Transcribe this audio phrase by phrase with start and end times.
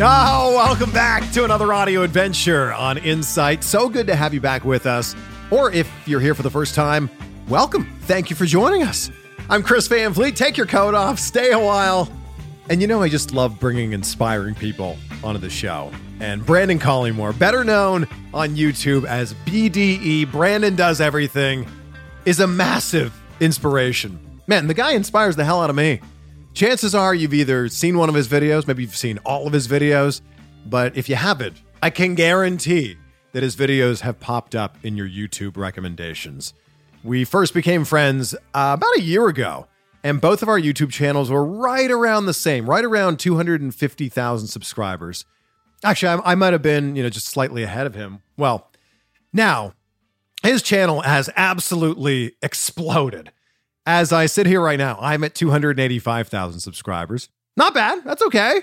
[0.00, 3.62] Oh, welcome back to another audio adventure on Insight.
[3.62, 5.14] So good to have you back with us.
[5.52, 7.08] Or if you're here for the first time,
[7.48, 7.84] welcome.
[8.00, 9.12] Thank you for joining us.
[9.48, 10.34] I'm Chris Van Vliet.
[10.34, 12.10] Take your coat off, stay a while.
[12.68, 15.92] And you know, I just love bringing inspiring people onto the show.
[16.18, 21.68] And Brandon Collymore, better known on YouTube as BDE, Brandon Does Everything,
[22.24, 24.18] is a massive inspiration.
[24.48, 26.00] Man, the guy inspires the hell out of me.
[26.54, 29.66] Chances are you've either seen one of his videos, maybe you've seen all of his
[29.66, 30.20] videos,
[30.66, 32.96] but if you haven't, I can guarantee
[33.32, 36.54] that his videos have popped up in your YouTube recommendations.
[37.02, 39.66] We first became friends uh, about a year ago,
[40.04, 45.24] and both of our YouTube channels were right around the same, right around 250,000 subscribers.
[45.82, 48.22] Actually, I, I might have been, you know, just slightly ahead of him.
[48.36, 48.70] Well,
[49.32, 49.74] now
[50.44, 53.32] his channel has absolutely exploded.
[53.86, 57.28] As I sit here right now, I'm at 285,000 subscribers.
[57.56, 58.04] Not bad.
[58.04, 58.60] That's okay.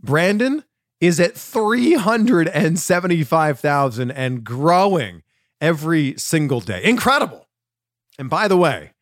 [0.00, 0.64] Brandon
[1.00, 5.22] is at 375,000 and growing
[5.60, 6.84] every single day.
[6.84, 7.48] Incredible.
[8.18, 8.92] And by the way,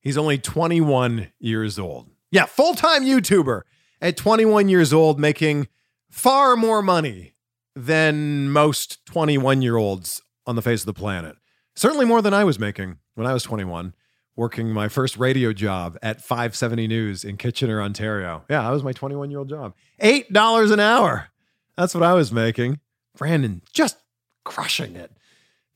[0.00, 2.08] he's only 21 years old.
[2.30, 3.62] Yeah, full time YouTuber
[4.00, 5.68] at 21 years old, making
[6.10, 7.34] far more money
[7.76, 11.36] than most 21 year olds on the face of the planet.
[11.76, 13.94] Certainly more than I was making when I was 21
[14.40, 18.42] working my first radio job at 570 News in Kitchener, Ontario.
[18.48, 19.74] Yeah, that was my 21 year old job.
[20.00, 21.28] $8 an hour.
[21.76, 22.80] That's what I was making.
[23.14, 23.98] Brandon just
[24.44, 25.12] crushing it.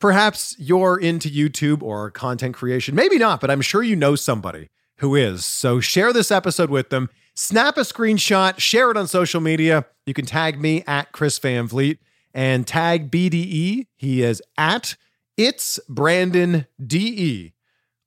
[0.00, 2.94] Perhaps you're into YouTube or content creation.
[2.94, 5.44] Maybe not, but I'm sure you know somebody who is.
[5.44, 7.10] So share this episode with them.
[7.34, 9.84] Snap a screenshot, share it on social media.
[10.06, 11.98] You can tag me at Chris Van Vliet
[12.32, 13.88] and tag BDE.
[13.94, 14.96] He is at
[15.36, 17.52] It's Brandon DE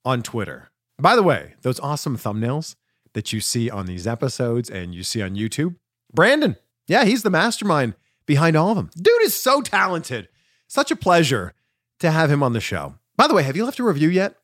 [0.08, 0.70] on Twitter.
[0.98, 2.76] By the way, those awesome thumbnails
[3.12, 5.76] that you see on these episodes and you see on YouTube,
[6.14, 8.90] Brandon, yeah, he's the mastermind behind all of them.
[8.96, 10.30] Dude is so talented.
[10.66, 11.52] Such a pleasure
[11.98, 12.94] to have him on the show.
[13.18, 14.36] By the way, have you left a review yet?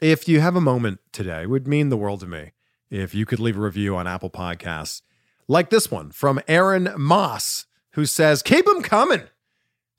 [0.00, 2.50] If you have a moment today, would mean the world to me
[2.90, 5.02] if you could leave a review on Apple Podcasts,
[5.46, 9.22] like this one from Aaron Moss, who says, Keep them coming.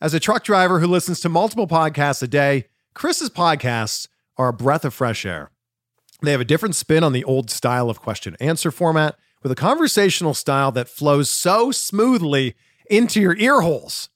[0.02, 4.54] As a truck driver who listens to multiple podcasts a day, Chris's podcasts are a
[4.54, 5.52] breath of fresh air.
[6.22, 9.56] They have a different spin on the old style of question answer format with a
[9.56, 12.56] conversational style that flows so smoothly
[12.90, 14.10] into your ear holes.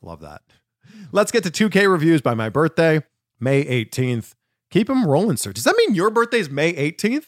[0.00, 0.42] Love that.
[1.12, 3.02] Let's get to 2K reviews by my birthday,
[3.38, 4.34] May 18th.
[4.70, 5.52] Keep them rolling, sir.
[5.52, 7.26] Does that mean your birthday's May 18th?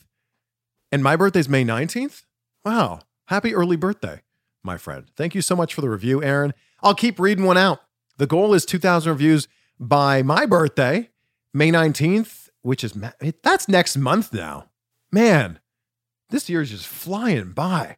[0.91, 2.25] And my birthday's May 19th?
[2.65, 3.01] Wow.
[3.27, 4.23] Happy early birthday,
[4.63, 5.07] my friend.
[5.17, 6.55] Thank you so much for the review, Aaron.
[6.83, 7.81] I'll keep reading one out.
[8.17, 9.49] The goal is 2,000 reviews
[9.79, 11.11] by my birthday,
[11.57, 12.95] May 19th, which is
[13.45, 14.71] that's next month now.
[15.13, 15.61] Man,
[16.31, 17.97] this year is just flying by.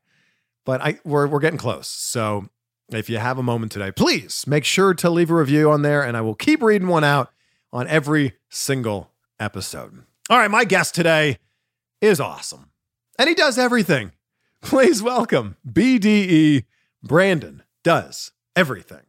[0.66, 1.88] But I we're we're getting close.
[1.88, 2.50] So
[2.90, 6.02] if you have a moment today, please make sure to leave a review on there
[6.02, 7.30] and I will keep reading one out
[7.72, 9.10] on every single
[9.40, 10.04] episode.
[10.28, 11.38] All right, my guest today
[12.00, 12.70] is awesome,
[13.18, 14.12] and he does everything.
[14.60, 16.64] Please welcome BDE
[17.02, 19.02] Brandon does everything.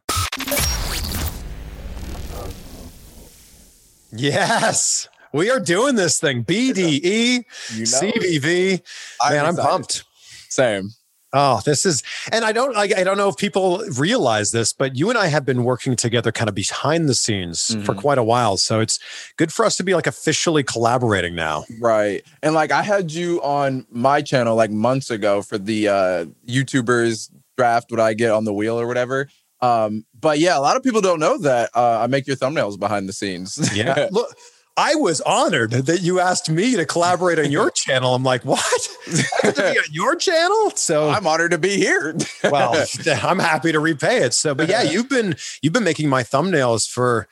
[4.12, 6.44] Yes, we are doing this thing.
[6.44, 7.44] BDE,
[7.74, 8.82] You know, CVV.
[9.22, 9.68] I'm Man, I'm excited.
[9.68, 10.04] pumped.
[10.48, 10.90] Same.
[11.34, 12.02] Oh, this is,
[12.32, 15.26] and I don't, like, I don't know if people realize this, but you and I
[15.26, 17.98] have been working together kind of behind the scenes for Mhm.
[17.98, 18.56] quite a while.
[18.56, 18.98] So it's
[19.36, 21.66] good for us to be like officially collaborating now.
[21.78, 22.24] Right.
[22.42, 27.28] And like I had you on my channel like months ago for the uh YouTubers
[27.58, 29.28] draft what I get on the wheel or whatever.
[29.60, 32.78] Um, but yeah, a lot of people don't know that uh, I make your thumbnails
[32.78, 33.74] behind the scenes.
[33.74, 34.08] Yeah.
[34.12, 34.36] Look,
[34.76, 38.14] I was honored that you asked me to collaborate on your channel.
[38.14, 38.88] I'm like, what?
[39.08, 40.70] I have to be on your channel?
[40.76, 42.16] So I'm honored to be here.
[42.44, 42.86] well,
[43.24, 44.34] I'm happy to repay it.
[44.34, 47.26] So, but yeah, you've been you've been making my thumbnails for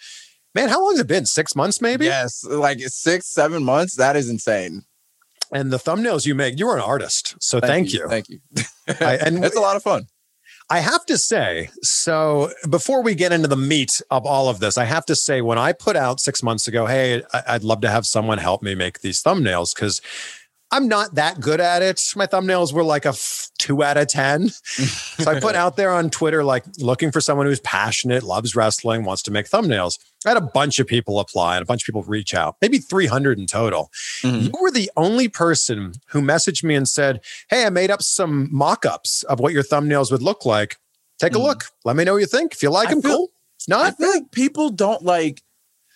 [0.56, 1.26] man, how long has it been?
[1.26, 2.06] Six months, maybe?
[2.06, 3.94] yes, like six, seven months.
[3.94, 4.82] That is insane.
[5.52, 7.36] And the thumbnails you make, you're an artist.
[7.40, 8.08] So thank, you.
[8.08, 8.40] Thank you.
[9.00, 10.06] I- and it's a lot of fun.
[10.68, 14.76] I have to say, so before we get into the meat of all of this,
[14.76, 17.88] I have to say, when I put out six months ago, hey, I'd love to
[17.88, 20.00] have someone help me make these thumbnails because
[20.72, 22.02] I'm not that good at it.
[22.16, 23.12] My thumbnails were like a
[23.66, 24.48] two out of 10.
[24.48, 29.04] so I put out there on Twitter, like looking for someone who's passionate, loves wrestling,
[29.04, 29.98] wants to make thumbnails.
[30.24, 32.78] I had a bunch of people apply and a bunch of people reach out, maybe
[32.78, 33.90] 300 in total.
[34.22, 34.44] Mhm.
[34.44, 37.20] You were the only person who messaged me and said,
[37.50, 40.76] Hey, I made up some mock ups of what your thumbnails would look like.
[41.18, 41.42] Take a Mhm.
[41.44, 41.64] look.
[41.84, 42.52] Let me know what you think.
[42.54, 43.30] If you like I them, feel- cool.
[43.60, 45.42] If I not, feel like people don't like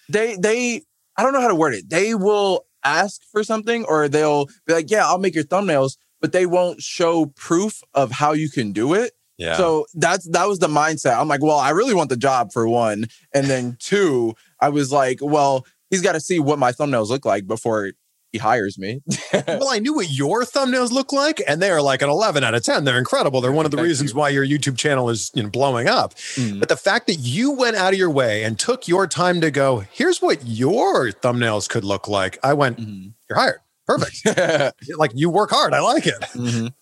[0.09, 0.83] they they
[1.17, 1.89] I don't know how to word it.
[1.91, 6.33] They will ask for something or they'll be like, "Yeah, I'll make your thumbnails," but
[6.33, 9.13] they won't show proof of how you can do it.
[9.39, 9.57] yeah.
[9.57, 11.19] So that's that was the mindset.
[11.19, 14.93] I'm like, "Well, I really want the job for one." And then two, I was
[14.93, 17.93] like, "Well, he's got to see what my thumbnails look like before
[18.33, 19.01] he hires me."
[19.33, 22.55] well, I knew what your thumbnails look like, and they are like an 11 out
[22.55, 22.85] of 10.
[22.85, 23.41] They're incredible.
[23.41, 24.27] They're one of the Thank reasons you.
[24.29, 26.15] your YouTube channel is you know, blowing up.
[26.37, 26.61] Mm.
[26.61, 29.51] But the fact that you went out of your way and took your time to
[29.51, 32.39] go, here's what your thumbnails could look like.
[32.45, 33.15] I went, Mhm.
[33.29, 33.61] you're hired.
[33.99, 34.79] Perfect.
[34.99, 35.75] like you work hard.
[35.75, 36.21] I like it.
[36.35, 36.73] Mhm.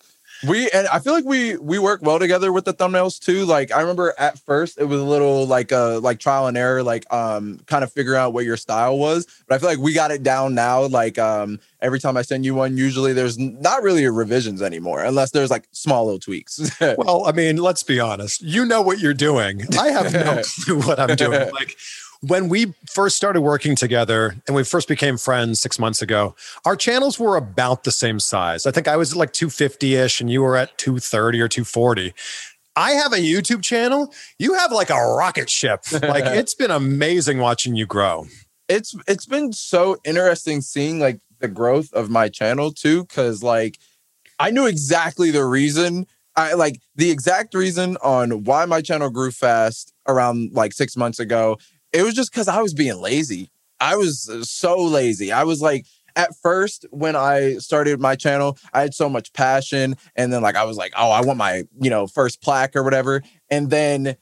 [0.47, 3.43] We and I feel like we we work well together with the thumbnails too.
[3.43, 6.81] Like I remember at first it was a little like uh like trial and error,
[6.81, 9.27] like um kind of figure out what your style was.
[9.49, 10.83] But I feel like we got it down now.
[10.87, 15.31] Like um every time I send you one, usually there's not really revisions anymore, unless
[15.31, 16.71] there's like small little tweaks.
[16.97, 18.41] Well, I mean, let's be honest.
[18.41, 19.63] You know what you're doing.
[19.77, 21.51] I have no clue what I'm doing.
[21.51, 21.75] Like
[22.21, 26.35] when we first started working together and we first became friends six months ago,
[26.65, 28.65] our channels were about the same size.
[28.65, 32.13] I think I was at like 250 ish and you were at 230 or 240.
[32.75, 34.13] I have a YouTube channel.
[34.37, 35.83] You have like a rocket ship.
[35.91, 38.25] Like it's been amazing watching you grow.
[38.69, 43.77] it's it's been so interesting seeing like the growth of my channel too because like
[44.39, 46.05] i knew exactly the reason
[46.35, 51.19] i like the exact reason on why my channel grew fast around like six months
[51.19, 51.57] ago
[51.93, 53.49] it was just because i was being lazy
[53.79, 58.57] i was uh, so lazy i was like at first when i started my channel
[58.73, 61.63] i had so much passion and then like i was like oh i want my
[61.81, 64.15] you know first plaque or whatever and then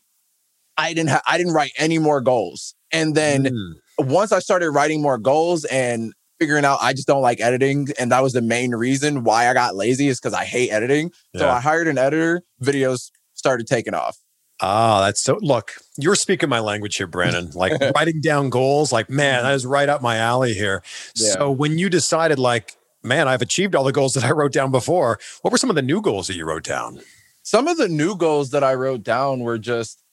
[0.77, 3.73] i didn't ha- i didn't write any more goals and then Mm.
[3.99, 8.11] once I started writing more goals and figuring out I just don't like editing, and
[8.11, 11.11] that was the main reason why I got lazy is because I hate editing.
[11.35, 12.43] So I hired an editor.
[12.63, 14.17] Videos started taking off.
[14.59, 15.37] Ah, that's so.
[15.41, 17.51] Look, you're speaking my language here, Brandon.
[17.57, 20.83] Like writing down goals, like, man, that is right up my alley here.
[21.15, 21.31] Yeah.
[21.31, 24.71] So when you decided, like, man, I've achieved all the goals that I wrote down
[24.71, 26.99] before, what were some of the new goals that you wrote down?
[27.43, 30.03] Some of the new goals that I wrote down were just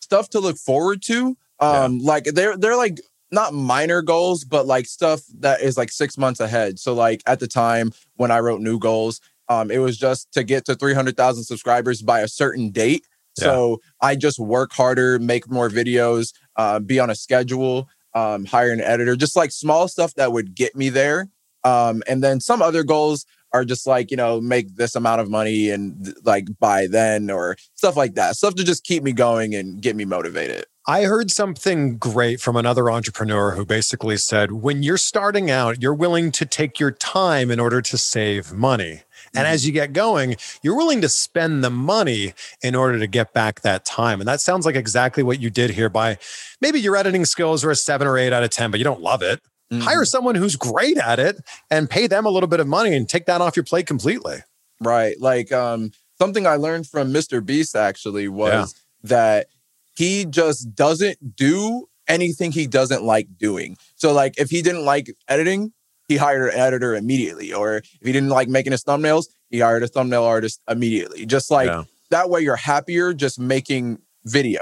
[0.00, 1.36] stuff to look forward to.
[1.60, 6.18] Um, like they're they're like not minor goals, but like stuff that is like six
[6.18, 6.78] months ahead.
[6.78, 10.44] So like at the time when I wrote new goals, um, it was just to
[10.44, 13.06] get to 300,000 subscribers by a certain date.
[13.44, 18.72] So I just work harder, make more videos, uh, be on a schedule, um, hire
[18.72, 21.28] an editor, just like small stuff that would get me there.
[21.64, 25.30] Um, and then some other goals are just like, you know, make this amount of
[25.30, 28.36] money and like by then or stuff like that.
[28.36, 30.64] Stuff to just keep me going and get me motivated.
[30.86, 35.94] I heard something great from another entrepreneur who basically said, when you're starting out, you're
[35.94, 39.02] willing to take your time in order to save money.
[39.36, 39.50] And Mhm.
[39.50, 43.60] as you get going, you're willing to spend the money in order to get back
[43.62, 44.20] that time.
[44.20, 46.18] And that sounds like exactly what you did here by
[46.60, 49.00] maybe your editing skills are a seven or eight out of 10, but you don't
[49.02, 49.40] love it.
[49.72, 49.82] Mhm.
[49.82, 51.36] Hire someone who's great at it
[51.70, 54.38] and pay them a little bit of money and take that off your plate completely.
[54.80, 55.20] Right.
[55.20, 57.44] Like um something I learned from Mr.
[57.44, 59.48] Beast actually was that
[59.96, 63.76] he just doesn't do anything he doesn't like doing.
[63.96, 65.72] So like if he didn't like editing,
[66.08, 67.52] he hired an editor immediately.
[67.52, 71.26] Or if he didn't like making his thumbnails, he hired a thumbnail artist immediately.
[71.26, 71.84] Just like Yeah.
[72.10, 74.60] that way you're happier just making videos.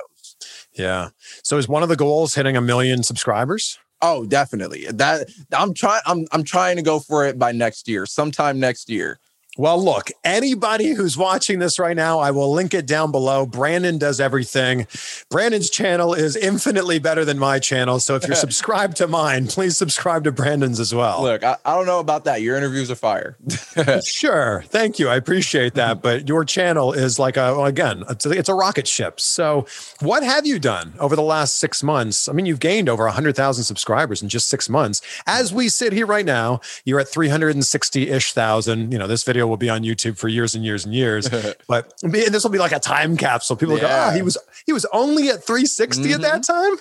[0.72, 1.10] Yeah.
[1.42, 3.78] So is one of the goals hitting a million subscribers?
[4.02, 4.86] Oh, definitely.
[4.90, 8.90] That I'm trying I'm I'm trying to go for it by next year, sometime next
[8.90, 9.18] year.
[9.56, 13.46] Well, look, anybody who's watching this right now, I will link it down below.
[13.46, 14.88] Brandon does everything.
[15.30, 18.00] Brandon's channel is infinitely better than my channel.
[18.00, 21.22] So if you're subscribed to mine, please subscribe to Brandon's as well.
[21.22, 22.42] Look, I, I don't know about that.
[22.42, 23.36] Your interviews are fire.
[24.04, 24.64] Sure.
[24.68, 25.08] Thank you.
[25.08, 26.02] I appreciate that.
[26.02, 29.20] But your channel is like a, well, again, it's a, it's a rocket ship.
[29.20, 29.66] So,
[30.00, 32.28] what have you done over the last six months?
[32.28, 35.00] I mean, you've gained over 100,000 subscribers in just six months.
[35.26, 38.92] As we sit here right now, you're at 360 ish thousand.
[38.92, 41.28] You know, this video will be on YouTube for years and years and years.
[41.68, 43.56] but and this will be like a time capsule.
[43.56, 44.14] People will go, ah, Yeah.
[44.16, 46.76] he was, he was only at 360 at that time.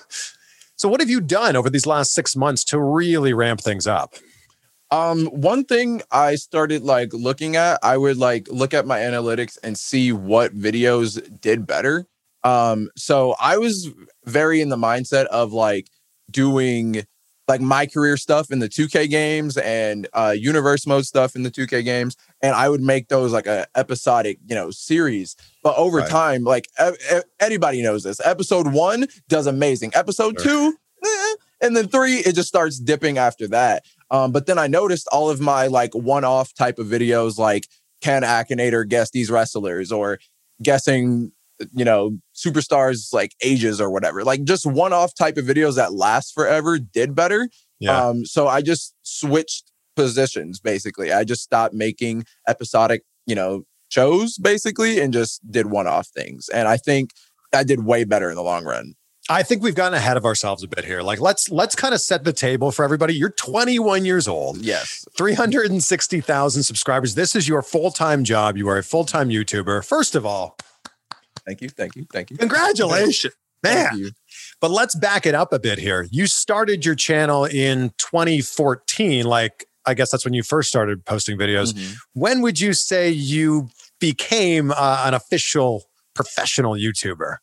[0.76, 4.14] So, what have you done over these last six months to really ramp things up?
[4.90, 9.58] Um, one thing I started like looking at, I would like look at my analytics
[9.62, 12.06] and see what videos did better.
[12.44, 13.90] Um, so I was
[14.26, 15.88] very in the mindset of like
[16.30, 17.06] doing
[17.48, 21.50] like my career stuff in the 2K games and uh universe mode stuff in the
[21.50, 25.34] 2K games and I would make those like a episodic, you know, series.
[25.62, 26.10] But over Right.
[26.10, 28.20] time, like e- anybody knows this.
[28.24, 29.92] Episode 1 does amazing.
[29.94, 30.72] Episode Sure.
[30.72, 33.84] 2 eh, and then 3 it just starts dipping after that.
[34.10, 37.66] Um, but then I noticed all of my like one-off type of videos, like
[38.02, 40.18] can Akinator guess these wrestlers or
[40.62, 41.32] guessing,
[41.72, 44.22] you know, superstars like ages or whatever.
[44.22, 47.48] Like just one-off type of videos that last forever did better.
[47.80, 47.98] Yeah.
[48.08, 51.12] Um, so I just switched positions basically.
[51.12, 56.48] I just stopped making episodic, you know, shows basically and just did one-off things.
[56.48, 57.10] And I think
[57.54, 58.94] I did way better in the long run.
[59.30, 61.00] I think we've gotten ahead of ourselves a bit here.
[61.00, 63.14] Like let's let's kind of set the table for everybody.
[63.14, 65.06] You're 21 years old, Yes.
[65.16, 67.14] 360,000 subscribers.
[67.14, 68.56] This is your full-time job.
[68.58, 69.86] You are a full-time YouTuber.
[69.86, 70.56] First of all,
[71.46, 71.68] Thank you.
[71.68, 72.06] Thank you.
[72.12, 72.36] Thank you.
[72.38, 73.34] congratulations.
[73.62, 74.10] Man, you.
[74.60, 76.06] but let's back it up a bit here.
[76.10, 81.36] You started your channel in 2014 like I guess that's when you first started posting
[81.38, 81.72] videos.
[81.72, 81.96] Mhm.
[82.14, 83.68] When would you say you
[84.00, 87.36] became uh, an official professional YouTuber?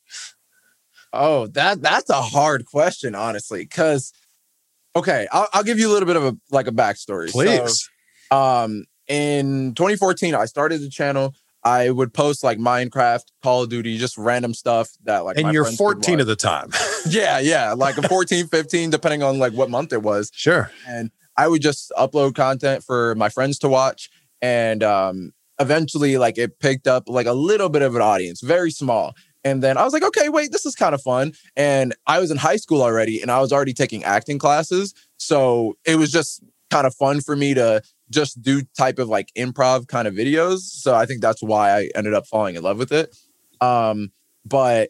[1.14, 3.64] Oh, that that's a hard question, honestly.
[3.64, 4.14] Because,
[4.96, 7.30] okay, I'll, I'll give you a little bit of a like a backstory.
[7.30, 7.90] So, Please.
[8.32, 11.34] um, in 2014, I started the channel.
[11.64, 15.38] I would post like Minecraft, Call of Duty, just random stuff that like.
[15.38, 16.72] and you're 14 at the time.
[17.08, 20.32] yeah, yeah, like a 14, 15, depending on like what month it was.
[20.34, 20.72] sure.
[20.88, 24.10] And I would just upload content for my friends to watch,
[24.42, 28.72] and um, eventually, like it picked up like a little bit of an audience, very
[28.72, 29.14] small.
[29.44, 31.34] And then I was like, okay, wait, this is kind of fun.
[31.56, 35.78] And I was in high school already, and I was already taking acting classes, so
[35.86, 39.88] it was just kind of fun for me to just do type of like improv
[39.88, 40.60] kind of videos.
[40.60, 43.16] So I think that's why I ended up falling in love with it.
[43.60, 44.12] Um,
[44.46, 44.90] but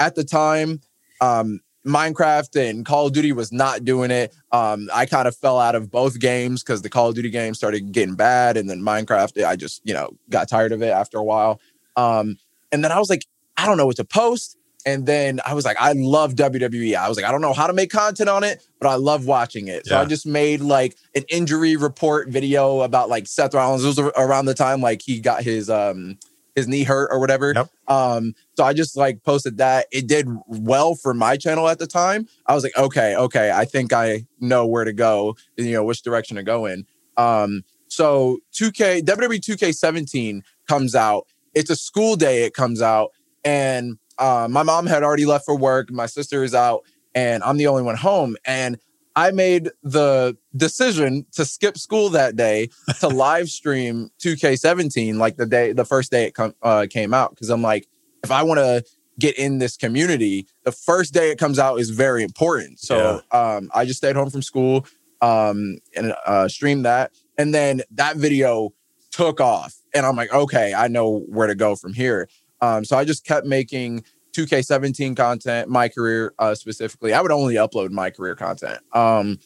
[0.00, 0.80] at the time,
[1.20, 4.34] um, Minecraft and Call of Duty was not doing it.
[4.52, 7.54] Um, I kind of fell out of both games because the Call of Duty game
[7.54, 11.18] started getting bad, and then Minecraft, I just you know got tired of it after
[11.18, 11.60] a while.
[11.96, 12.38] Um,
[12.70, 13.24] and then I was like,
[13.56, 14.56] I don't know what to post.
[14.86, 16.94] And then I was like, I love WWE.
[16.94, 19.26] I was like, I don't know how to make content on it, but I love
[19.26, 19.86] watching it.
[19.86, 23.84] So I just made like an injury report video about like Seth Rollins.
[23.84, 26.16] It was around the time like he got his um
[26.58, 27.52] his knee hurt or whatever.
[27.54, 27.68] Yep.
[27.88, 29.86] Um, so I just like posted that.
[29.90, 32.28] It did well for my channel at the time.
[32.46, 36.02] I was like, okay, okay, I think I know where to go, you know, which
[36.02, 36.84] direction to go in.
[37.16, 41.26] Um, so 2K, WWE 2K17 comes out.
[41.54, 43.10] It's a school day, it comes out,
[43.44, 45.90] and uh, my mom had already left for work.
[45.90, 46.84] My sister is out,
[47.14, 48.36] and I'm the only one home.
[48.44, 48.78] And
[49.18, 52.68] I made the decision to skip school that day
[53.00, 57.30] to live stream 2K17, like the day, the first day it com- uh, came out,
[57.30, 57.88] because I'm like,
[58.22, 58.84] if I want to
[59.18, 62.78] get in this community, the first day it comes out is very important.
[62.78, 62.96] So
[63.32, 64.86] um, I just stayed home from school
[65.20, 68.72] um, and uh, streamed that, and then that video
[69.10, 72.28] took off, and I'm like, okay, I know where to go from here.
[72.60, 74.04] Um, so I just kept making
[74.38, 77.12] 2K17 content, my career uh, specifically.
[77.12, 78.78] I would only upload my career content.
[78.92, 79.38] Um,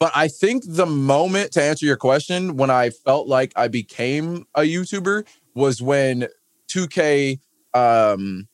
[0.00, 4.46] but I think the moment to answer your question, when I felt like I became
[4.56, 6.26] a YouTuber, was when
[6.68, 7.38] 2K
[7.72, 8.48] um,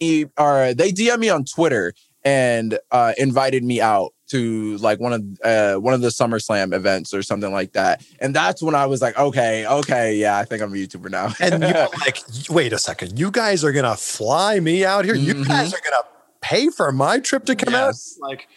[0.00, 1.92] e- or they DM me on Twitter
[2.24, 7.12] and uh, invited me out to like one of uh, one of the SummerSlam events
[7.14, 8.02] or something like that.
[8.20, 11.32] And that's when I was like, okay, okay, yeah, I think I'm a YouTuber now.
[11.40, 12.18] And you're like,
[12.48, 15.14] wait a second, you guys are gonna fly me out here?
[15.14, 15.48] You Mhm.
[15.48, 16.02] guys are gonna
[16.40, 18.16] pay for my trip to come Yes.
[18.22, 18.28] out?
[18.28, 18.48] Like,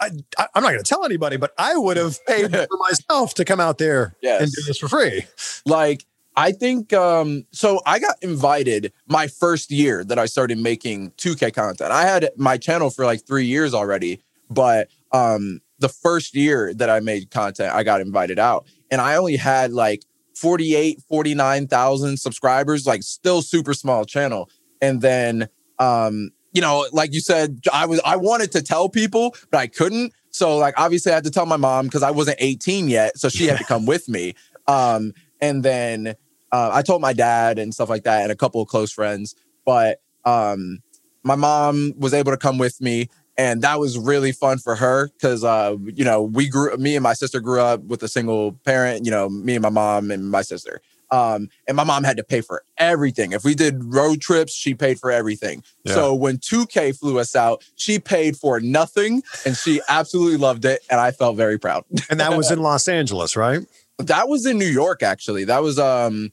[0.00, 0.10] I,
[0.54, 3.58] I'm not going to tell anybody, but I would have paid for myself to come
[3.58, 4.42] out there Yes.
[4.42, 5.24] and do this for free.
[5.66, 6.04] like
[6.36, 11.52] I think um so I got invited my first year that I started making 2K
[11.52, 11.90] content.
[11.90, 16.90] I had my channel for like 3 years already, but um the first year that
[16.90, 22.86] I made content, I got invited out and I only had like 48 49,000 subscribers,
[22.86, 24.50] like still super small channel.
[24.80, 25.48] And then
[25.78, 29.66] um you know, like you said, I was I wanted to tell people, but I
[29.66, 30.12] couldn't.
[30.30, 33.28] So like obviously I had to tell my mom because I wasn't 18 yet, so
[33.28, 34.34] she had to come with me.
[34.66, 36.14] Um, and then
[36.52, 39.34] uh, I told my dad and stuff like that, and a couple of close friends.
[39.64, 40.80] But um,
[41.22, 45.08] my mom was able to come with me, and that was really fun for her
[45.08, 48.52] because uh, you know we grew, me and my sister grew up with a single
[48.64, 49.06] parent.
[49.06, 50.82] You know, me and my mom and my sister.
[51.10, 53.32] Um, and my mom had to pay for everything.
[53.32, 55.62] If we did road trips, she paid for everything.
[55.84, 55.94] Yeah.
[55.94, 60.82] So when 2K flew us out, she paid for nothing, and she absolutely loved it,
[60.90, 61.86] and I felt very proud.
[62.10, 63.60] And that was in Los Angeles, right?
[63.96, 65.44] That was in New York, actually.
[65.44, 66.30] That was um,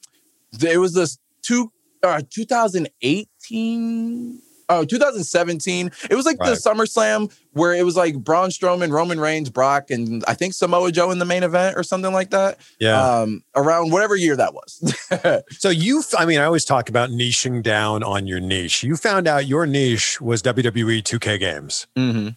[0.61, 1.71] it was this two
[2.03, 4.41] uh 2018.
[4.69, 5.91] Oh, 2017.
[6.09, 6.57] It was like the Right.
[6.57, 11.11] SummerSlam where it was like Braun Strowman, Roman Reigns, Brock, and I think Samoa Joe
[11.11, 12.59] in the main event or something like that.
[12.79, 12.99] Yeah.
[12.99, 15.43] Um, around whatever year that was.
[15.59, 18.83] So you, I mean, I always talk about niching down on your niche.
[18.83, 21.87] You found out your niche was WWE 2K games.
[21.95, 22.29] mm-hmm.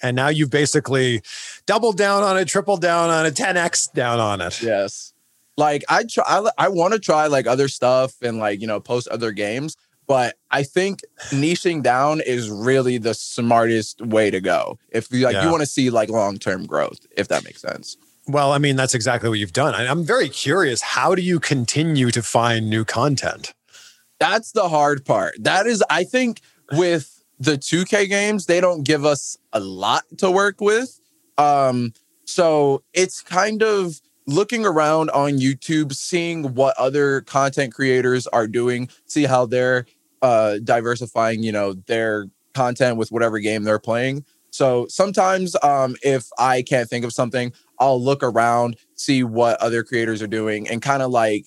[0.00, 1.22] And now you've basically
[1.66, 4.62] doubled down on it, tripled down on it, 10x down on it.
[4.62, 5.12] Yes.
[5.56, 8.78] Like I try I, I want to try like other stuff and like, you know,
[8.78, 9.76] post other games,
[10.08, 11.00] but I think
[11.30, 14.78] niching down is really the smartest way to go.
[14.90, 15.44] If you like Yeah.
[15.44, 17.96] you want to see like long-term growth, if that makes sense.
[18.26, 19.74] Well, I mean, that's exactly what you've done.
[19.74, 20.80] I'm very curious.
[20.82, 23.54] How do you continue to find new content?
[24.18, 25.34] That's the hard part.
[25.38, 26.40] That is I think
[26.72, 30.98] with the 2K games, they don't give us a lot to work with.
[31.38, 31.92] Um
[32.24, 38.90] so it's kind of looking around on YouTube, seeing what other content creators are doing,
[39.06, 39.86] see how they're
[40.22, 44.24] uh diversifying, you know, their content with whatever game they're playing.
[44.50, 49.82] So sometimes um if I can't think of something, I'll look around, see what other
[49.82, 51.46] creators are doing and kind of like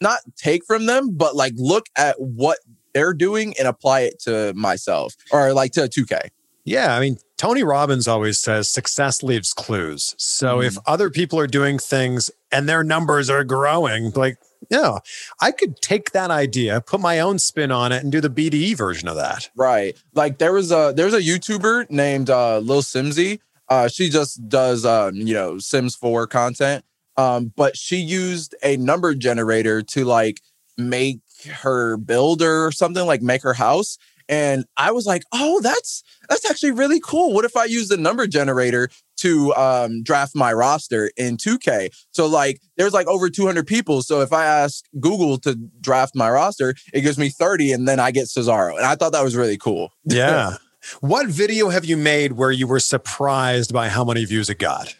[0.00, 2.58] not take from them, but like look at what
[2.94, 6.28] they're doing and apply it to myself or like to 2K.
[6.64, 6.94] Yeah.
[6.94, 10.14] I mean, Tony Robbins always says success leaves clues.
[10.18, 14.36] So if other people are doing things and their numbers are growing, like,
[14.70, 14.98] yeah,
[15.40, 18.76] I could take that idea, put my own spin on it, and do the BDE
[18.76, 19.48] version of that.
[19.56, 19.96] Right.
[20.14, 23.40] Like there was a there's a YouTuber named uh Lilsimsie.
[23.68, 26.84] Uh she just does um, you know, Sims 4 content.
[27.16, 30.40] Um, but she used a number generator to like
[30.76, 33.98] make her builder or something, like make her house.
[34.28, 37.32] And I was like, oh, that's that's actually really cool.
[37.32, 41.90] What if I use the number generator to um, draft my roster in 2K?
[42.10, 44.02] So like, there's like over 200 people.
[44.02, 48.00] So if I ask Google to draft my roster, it gives me 30, and then
[48.00, 48.76] I get Cesaro.
[48.76, 49.92] And I thought that was really cool.
[50.04, 50.56] Yeah.
[51.00, 54.94] what video have you made where you were surprised by how many views it got?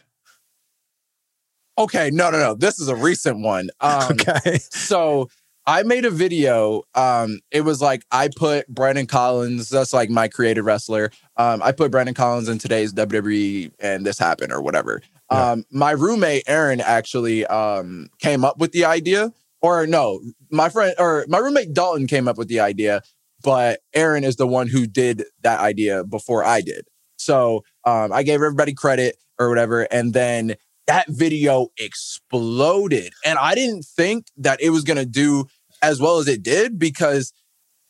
[1.76, 2.54] Okay, no, no, no.
[2.54, 3.70] This is a recent one.
[3.80, 4.58] Um, Okay.
[4.70, 5.28] so
[5.66, 6.82] I made a video.
[6.94, 11.10] Um, it was like I put Brandon Collins, that's like my creative wrestler.
[11.38, 15.00] Um, I put Brandon Collins in today's WWE and this happened or whatever.
[15.30, 15.52] Yeah.
[15.52, 20.20] Um, my roommate Aaron actually um came up with the idea, or no,
[20.50, 23.02] my friend or my roommate Dalton came up with the idea,
[23.42, 26.86] but Aaron is the one who did that idea before I did.
[27.16, 30.56] So um, I gave everybody credit or whatever, and then
[30.88, 33.12] that video exploded.
[33.24, 35.44] And I didn't think that it was going to do
[35.82, 37.32] as well as it did because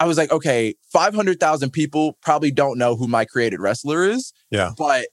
[0.00, 4.32] I was like, okay, 500,000 people probably don't know who my created wrestler is.
[4.50, 4.72] Yeah.
[4.76, 5.08] But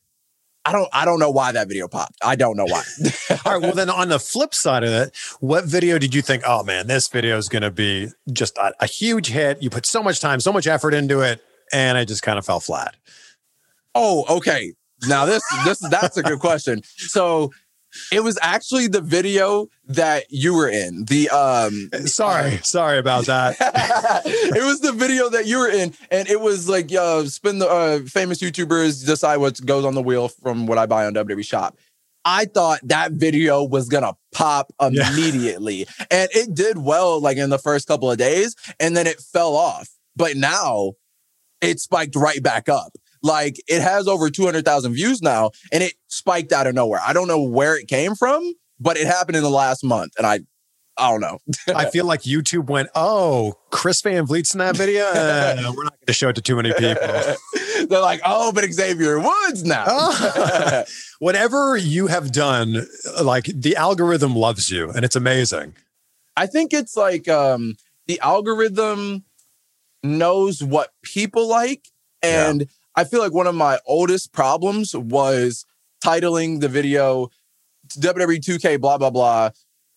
[0.66, 2.18] I don't I don't know why that video popped.
[2.24, 2.84] I don't know why.
[3.46, 3.62] All right.
[3.62, 6.88] Well, then on the flip side of it, what video did you think, oh man,
[6.88, 9.62] this video is going to be just a, a huge hit?
[9.62, 12.46] You put so much time, so much effort into it, and it just kind of
[12.46, 12.96] fell flat.
[13.94, 14.74] Oh, okay.
[15.08, 16.82] Now this this that's a good question.
[16.84, 17.52] So
[18.12, 21.06] it was actually the video that you were in.
[21.06, 22.58] The um Sorry.
[22.64, 23.56] Sorry about that.
[24.26, 27.68] it was the video that you were in, and it was like uh, spin the
[27.70, 31.46] uh, famous YouTubers decide what goes on the wheel from what I buy on WWE
[31.46, 31.78] Shop.
[32.28, 35.12] I thought that video was gonna pop Yeah.
[35.12, 39.20] immediately, and it did well, like in the first couple of days, and then it
[39.20, 39.90] fell off.
[40.16, 40.94] But now
[41.62, 42.94] it spiked right back up.
[43.26, 47.02] Like it has over two hundred thousand views now, and it spiked out of nowhere.
[47.06, 50.28] I don't know where it came from, but it happened in the last month, and
[50.28, 50.42] I,
[50.96, 51.40] I don't know.
[51.74, 55.06] I feel like YouTube went, oh, Chris Van Vliet's in that video.
[55.06, 57.08] Uh, we're not going to show it to too many people.
[57.90, 59.86] They're like, oh, but Xavier Woods now.
[59.88, 60.84] Oh.
[61.18, 62.86] Whatever you have done,
[63.24, 65.74] like the algorithm loves you and it's amazing.
[66.38, 69.24] I think it's like um, the algorithm
[70.04, 71.88] knows what people like.
[72.22, 72.68] And yeah.
[72.96, 75.66] I feel like one of my oldest problems was
[76.04, 77.30] titling the video
[77.94, 79.52] WWE 2K, blah, blah, blah,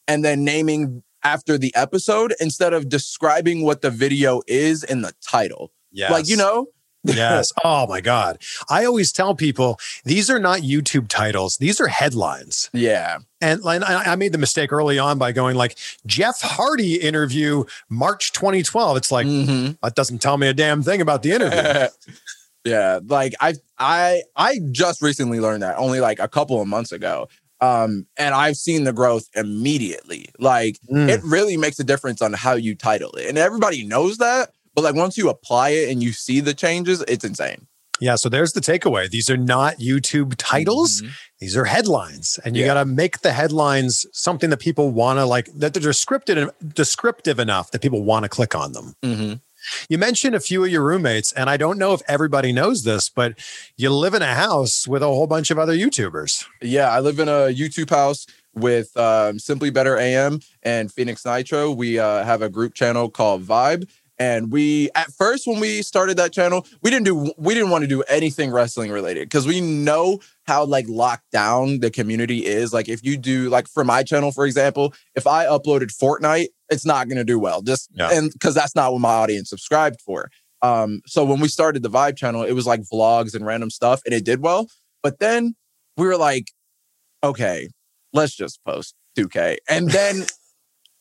[0.06, 5.12] and then naming after the episode instead of describing what the video is in the
[5.20, 5.72] title.
[5.90, 6.12] Yeah.
[6.12, 6.68] Like, you know,
[7.04, 7.52] yes.
[7.64, 8.38] Oh my God.
[8.68, 12.70] I always tell people these are not YouTube titles, these are headlines.
[12.72, 13.18] Yeah.
[13.40, 18.96] And I made the mistake early on by going like Jeff Hardy interview March 2012.
[18.96, 19.72] It's like, mm-hmm.
[19.82, 21.88] that doesn't tell me a damn thing about the interview.
[22.68, 23.00] yeah.
[23.04, 27.28] Like I, I, I just recently learned that only like a couple of months ago.
[27.61, 30.26] Um, and I've seen the growth immediately.
[30.38, 31.09] Like mm.
[31.09, 33.28] it really makes a difference on how you title it.
[33.28, 37.02] And everybody knows that, but like once you apply it and you see the changes,
[37.09, 37.66] it's insane.
[38.00, 39.11] Yeah, so there's the takeaway.
[39.11, 41.02] These are not YouTube titles.
[41.02, 41.12] Mm-hmm.
[41.40, 42.38] These are headlines.
[42.44, 42.68] And you yeah.
[42.68, 47.38] got to make the headlines something that people want to like that they're descriptive descriptive
[47.38, 48.94] enough that people want to click on them.
[49.02, 49.35] Mm-hmm.
[49.88, 53.09] You mentioned a few of your roommates, and I don't know if everybody knows this,
[53.09, 53.38] but
[53.76, 56.44] you live in a house with a whole bunch of other YouTubers.
[56.62, 61.70] Yeah, I live in a YouTube house with um, Simply Better AM and Phoenix Nitro.
[61.70, 66.16] We uh, have a group channel called Vibe, and we at first when we started
[66.16, 69.61] that channel we didn't do we didn't want to do anything wrestling related because we
[69.61, 74.02] know how like locked down the community is like if you do like for my
[74.02, 78.11] channel for example if i uploaded fortnite it's not going to do well just yeah.
[78.12, 80.31] and because that's not what my audience subscribed for
[80.62, 84.00] um so when we started the vibe channel it was like vlogs and random stuff
[84.04, 84.66] and it did well
[85.02, 85.54] but then
[85.96, 86.52] we were like
[87.22, 87.68] okay
[88.12, 90.24] let's just post 2k and then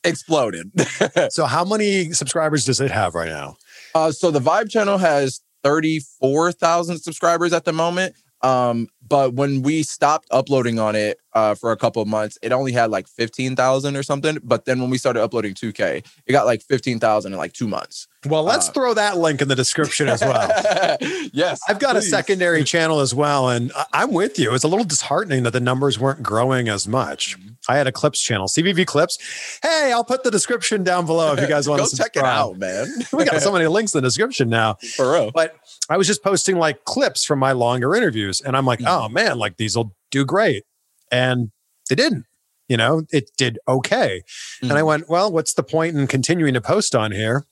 [0.08, 0.71] exploded.
[1.30, 3.56] so, how many subscribers does it have right now?
[3.93, 8.15] Uh, so, the Vibe channel has 34,000 subscribers at the moment.
[8.41, 12.51] Um, but when we stopped uploading on it uh, for a couple of months, it
[12.51, 14.39] only had like 15,000 or something.
[14.43, 18.07] But then when we started uploading 2K, it got like 15,000 in like two months.
[18.25, 20.49] Well, let's uh, throw that link in the description as well.
[21.33, 21.59] yes.
[21.67, 22.07] I've got please.
[22.07, 23.49] a secondary channel as well.
[23.49, 24.53] And I'm with you.
[24.53, 27.37] It's a little disheartening that the numbers weren't growing as much.
[27.37, 27.47] Mm-hmm.
[27.69, 29.17] I had a clips channel, CVV Clips.
[29.61, 32.57] Hey, I'll put the description down below if you guys want to check it out,
[32.57, 32.87] man.
[33.11, 34.75] we got so many links in the description now.
[34.95, 35.31] For real.
[35.31, 35.55] But
[35.89, 39.05] I was just posting like clips from my longer interviews, and I'm like, mm-hmm.
[39.05, 40.63] oh man, like these will do great,
[41.11, 41.51] and
[41.89, 42.25] they didn't.
[42.67, 44.65] You know, it did okay, mm-hmm.
[44.65, 44.87] and I mm-hmm.
[44.87, 47.45] went, well, what's the point in continuing to post on here?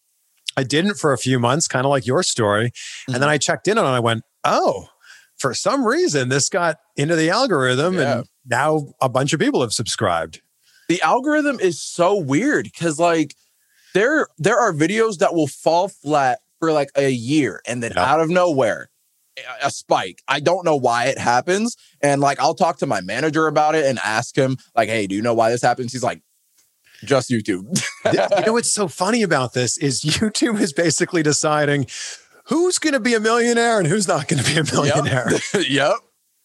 [0.57, 3.13] I didn't for a few months, kind of like your story, mm-hmm.
[3.13, 3.35] and then mm-hmm.
[3.35, 3.87] I checked in on it.
[3.87, 4.89] And I went, oh,
[5.37, 8.17] for some reason this got into the algorithm, yeah.
[8.17, 10.41] and now a bunch of people have subscribed.
[10.87, 13.35] The algorithm is so weird because like
[13.93, 18.03] there there are videos that will fall flat for like a year and then yeah.
[18.03, 18.89] out of nowhere
[19.61, 20.21] a spike.
[20.27, 21.75] I don't know why it happens.
[22.01, 25.15] And like I'll talk to my manager about it and ask him, like, hey, do
[25.15, 25.91] you know why this happens?
[25.91, 26.21] He's like,
[27.03, 27.81] just YouTube.
[28.05, 31.87] you know what's so funny about this is YouTube is basically deciding
[32.45, 35.31] who's going to be a millionaire and who's not going to be a millionaire.
[35.53, 35.63] Yep.
[35.69, 35.95] yep.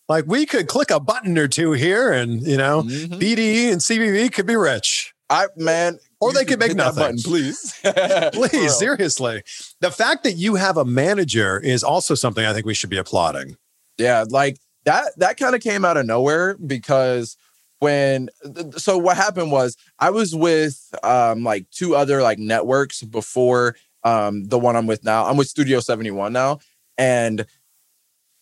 [0.08, 3.14] Like we could click a button or two here, and you know, mm-hmm.
[3.14, 5.14] BDE and CVV could be rich.
[5.28, 7.02] I man, or they could make nothing.
[7.02, 7.74] Button, please,
[8.32, 9.42] please, seriously.
[9.80, 12.98] The fact that you have a manager is also something I think we should be
[12.98, 13.56] applauding.
[13.98, 15.12] Yeah, like that.
[15.16, 17.36] That kind of came out of nowhere because
[17.78, 18.28] when
[18.76, 24.44] so what happened was I was with um like two other like networks before um
[24.44, 25.24] the one I'm with now.
[25.26, 26.58] I'm with Studio 71 now
[26.98, 27.46] and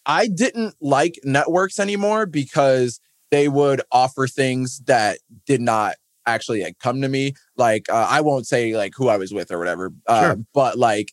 [0.05, 2.99] I didn't like networks anymore because
[3.31, 5.95] they would offer things that did not
[6.35, 7.35] actually like come to me.
[7.57, 10.37] Like uh, I won't say like who I was with or whatever, uh, sure.
[10.55, 11.13] but like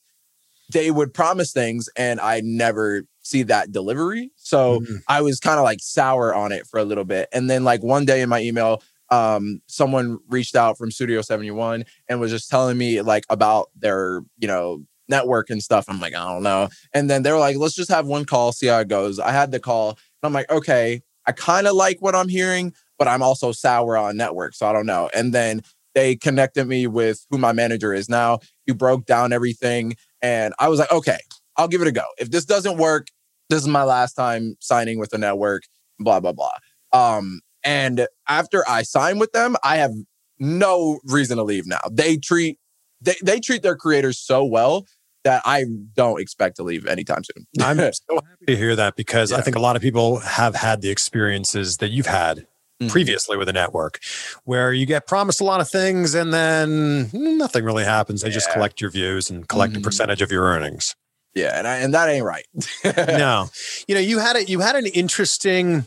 [0.74, 4.32] they would promise things and I never see that delivery.
[4.36, 4.96] So mm-hmm.
[5.08, 7.28] I was kind of like sour on it for a little bit.
[7.32, 11.86] And then like one day in my email, um, someone reached out from Studio 71
[12.10, 15.86] and was just telling me like about their, you know, network and stuff.
[15.88, 16.70] I'm like, I don't know.
[16.94, 19.20] And then they were like, let's just have one call, see how it goes.
[19.20, 22.74] I had the call and I'm like, okay, I kind of like what I'm hearing,
[22.98, 24.56] but I'm also sour on network.
[24.56, 25.10] So I don't know.
[25.14, 25.62] And then
[25.94, 28.40] they connected me with who my manager is now.
[28.66, 29.96] He broke down everything.
[30.22, 31.20] And I was like, okay,
[31.58, 32.06] I'll give it a go.
[32.18, 33.08] If this doesn't work,
[33.50, 35.64] this is my last time signing with the network,
[36.00, 36.52] blah, blah, blah.
[36.92, 39.92] Um, and after I sign with them, I have
[40.40, 41.80] no reason to leave now.
[41.92, 42.60] They treat
[43.02, 44.86] they, they treat their creators so well
[45.24, 47.46] that I don't expect to leave anytime soon.
[47.66, 49.38] I'm so happy to hear that because yeah.
[49.38, 52.48] I think a lot of people have had the experiences that you've had
[52.82, 52.90] mm-hmm.
[52.90, 54.00] previously with a network
[54.44, 58.22] where you get promised a lot of things and then nothing really happens.
[58.22, 58.34] They yeah.
[58.34, 59.82] just collect your views and collect mm-hmm.
[59.82, 60.96] a percentage of your earnings.
[61.34, 62.48] Yeah, and I, and that ain't right.
[62.98, 63.50] no,
[63.90, 64.50] you know, you had it.
[64.50, 65.86] You had an interesting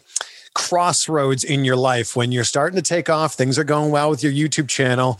[0.54, 3.32] crossroads in your life when you're starting to take off.
[3.32, 5.18] Things are going well with your YouTube channel.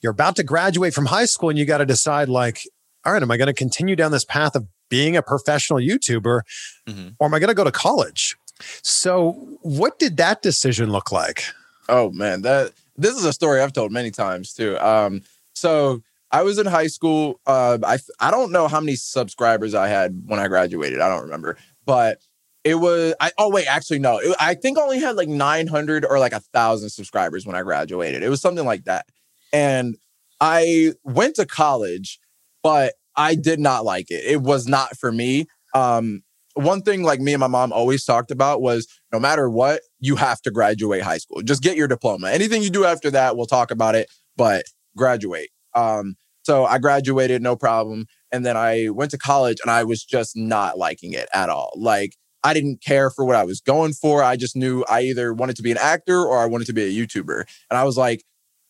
[0.00, 2.62] You're about to graduate from high school, and you got to decide, like,
[3.06, 6.40] all right, am I going to continue down this path of being a professional YouTuber,
[6.88, 7.08] mm-hmm.
[7.20, 8.36] or am I going to go to college?
[8.82, 11.44] So, what did that decision look like?
[11.88, 14.78] Oh man, that this is a story I've told many times too.
[14.78, 15.22] Um,
[15.54, 17.40] so I was in high school.
[17.46, 21.00] Uh, I I don't know how many subscribers I had when I graduated.
[21.00, 22.18] I don't remember, but
[22.64, 23.14] it was.
[23.20, 24.18] I oh wait, actually no.
[24.18, 27.62] It, I think I only had like 900 or like a thousand subscribers when I
[27.62, 28.22] graduated.
[28.22, 29.06] It was something like that,
[29.52, 29.96] and
[30.40, 32.20] I went to college,
[32.62, 34.24] but I did not like it.
[34.24, 35.46] It was not for me.
[35.74, 36.22] Um,
[36.58, 40.16] one thing like me and my mom always talked about was no matter what, you
[40.16, 41.40] have to graduate high school.
[41.42, 42.30] Just get your diploma.
[42.30, 44.64] Anything you do after that, we'll talk about it, but
[44.96, 45.50] graduate.
[45.74, 48.06] Um, so I graduated, no problem.
[48.32, 51.72] And then I went to college and I was just not liking it at all.
[51.76, 54.22] Like I didn't care for what I was going for.
[54.22, 56.82] I just knew I either wanted to be an actor or I wanted to be
[56.82, 57.44] a YouTuber.
[57.70, 58.24] And I was like,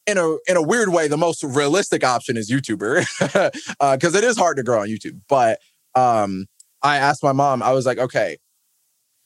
[0.07, 3.53] in a in a weird way, the most realistic option is YouTuber
[3.93, 5.21] because uh, it is hard to grow on YouTube.
[5.29, 5.61] But
[5.95, 6.47] um,
[6.83, 8.39] I asked my mom, I was like, okay,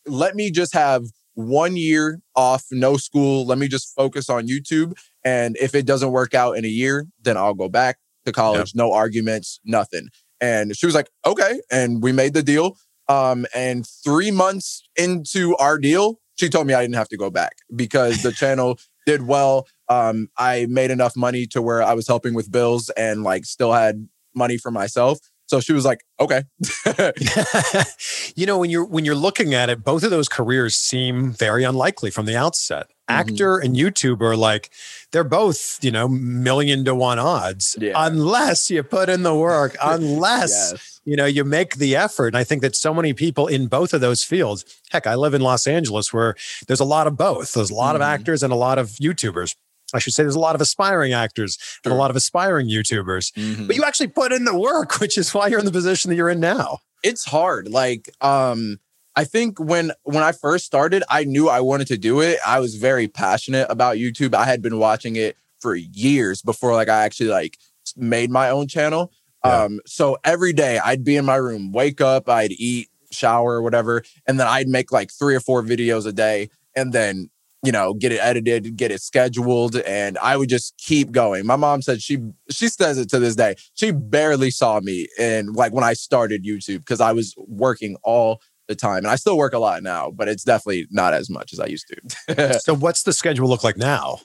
[0.06, 3.46] let me just have one year off, no school.
[3.46, 4.94] Let me just focus on YouTube.
[5.24, 8.74] And if it doesn't work out in a year, then I'll go back to college.
[8.74, 10.08] No arguments, nothing.
[10.40, 11.60] And she was like, okay.
[11.70, 12.76] And we made the deal.
[13.08, 17.30] Um, and three months into our deal, she told me I didn't have to go
[17.30, 19.66] back because the channel did well.
[19.88, 23.72] Um, I made enough money to where I was helping with bills and like still
[23.72, 25.18] had money for myself.
[25.52, 26.44] So she was like, "Okay."
[28.36, 31.62] you know, when you're when you're looking at it, both of those careers seem very
[31.62, 32.86] unlikely from the outset.
[32.86, 33.20] Mm-hmm.
[33.20, 34.72] Actor and YouTuber, like
[35.10, 37.92] they're both, you know, million to one odds, yeah.
[37.94, 41.00] unless you put in the work, unless yes.
[41.04, 42.28] you know you make the effort.
[42.28, 44.64] And I think that so many people in both of those fields.
[44.90, 46.34] Heck, I live in Los Angeles, where
[46.66, 47.52] there's a lot of both.
[47.52, 47.96] There's a lot mm-hmm.
[47.96, 49.54] of actors and a lot of YouTubers.
[49.94, 51.80] I should say there's a lot of aspiring actors sure.
[51.84, 53.66] and a lot of aspiring YouTubers, mm-hmm.
[53.66, 56.16] but you actually put in the work, which is why you're in the position that
[56.16, 56.78] you're in now.
[57.02, 57.68] It's hard.
[57.68, 58.78] Like, um,
[59.16, 62.38] I think when when I first started, I knew I wanted to do it.
[62.46, 64.34] I was very passionate about YouTube.
[64.34, 67.58] I had been watching it for years before like I actually like
[67.96, 69.12] made my own channel.
[69.44, 69.64] Yeah.
[69.64, 74.02] Um, so every day I'd be in my room, wake up, I'd eat, shower, whatever,
[74.26, 76.48] and then I'd make like three or four videos a day.
[76.74, 77.30] And then
[77.62, 81.46] you know, get it edited, get it scheduled, and I would just keep going.
[81.46, 82.18] My mom said she
[82.50, 83.54] she says it to this day.
[83.74, 88.40] She barely saw me and like when I started YouTube because I was working all
[88.68, 91.52] the time, and I still work a lot now, but it's definitely not as much
[91.52, 91.92] as I used
[92.26, 92.60] to.
[92.60, 94.18] so, what's the schedule look like now?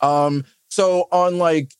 [0.00, 1.74] Um, so on like,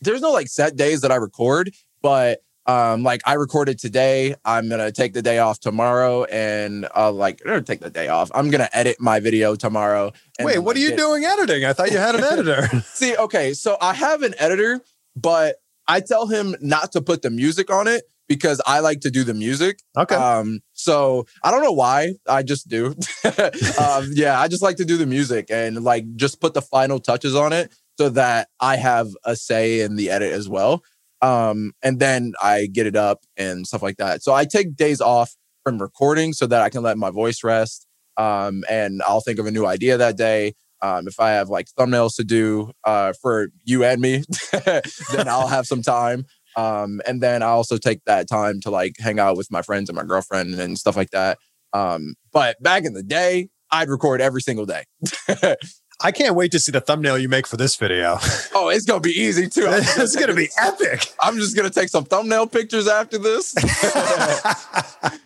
[0.00, 4.68] there's no like set days that I record, but um like i recorded today i'm
[4.68, 8.30] gonna take the day off tomorrow and uh like take the day off.
[8.34, 11.64] I'm gonna edit my video tomorrow wait what are you doing editing?
[11.64, 12.68] I thought you had an editor.
[12.84, 14.80] See okay so i have an editor
[15.16, 15.56] but
[15.88, 19.24] i tell him not to put the music on it because i like to do
[19.24, 19.80] the music.
[19.98, 20.14] Okay.
[20.14, 22.94] Um so i don't know why i just do.
[23.24, 27.00] Um yeah i just like to do the music and like just put the final
[27.00, 30.82] touches on it so that i have a say in the edit as well
[31.22, 34.22] um, and then I get it up and stuff like that.
[34.22, 37.86] So I take days off from recording so that I can let my voice rest.
[38.16, 40.54] Um, and I'll think of a new idea that day.
[40.82, 45.46] Um, if I have like thumbnails to do uh, for you and me, then I'll
[45.46, 46.26] have some time.
[46.56, 49.88] Um, and then I also take that time to like hang out with my friends
[49.88, 51.38] and my girlfriend and stuff like that.
[51.72, 54.84] Um, but back in the day, I'd record every single day.
[56.02, 58.18] I can't wait to see the thumbnail you make for this video.
[58.54, 59.64] Oh, it's gonna be easy too.
[59.66, 61.12] it's gonna be epic.
[61.20, 63.54] I'm just gonna take some thumbnail pictures after this.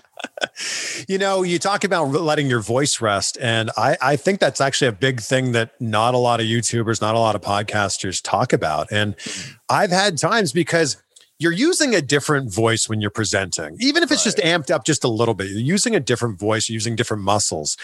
[1.08, 4.88] you know, you talk about letting your voice rest, and I, I think that's actually
[4.88, 8.52] a big thing that not a lot of YouTubers, not a lot of podcasters talk
[8.52, 8.88] about.
[8.90, 9.52] And mm-hmm.
[9.68, 11.02] I've had times because
[11.38, 14.36] you're using a different voice when you're presenting, even if it's right.
[14.36, 15.50] just amped up just a little bit.
[15.50, 17.76] You're using a different voice, using different muscles.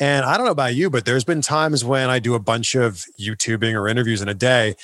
[0.00, 2.74] And I don't know about you, but there's been times when I do a bunch
[2.74, 4.74] of YouTubing or interviews in a day,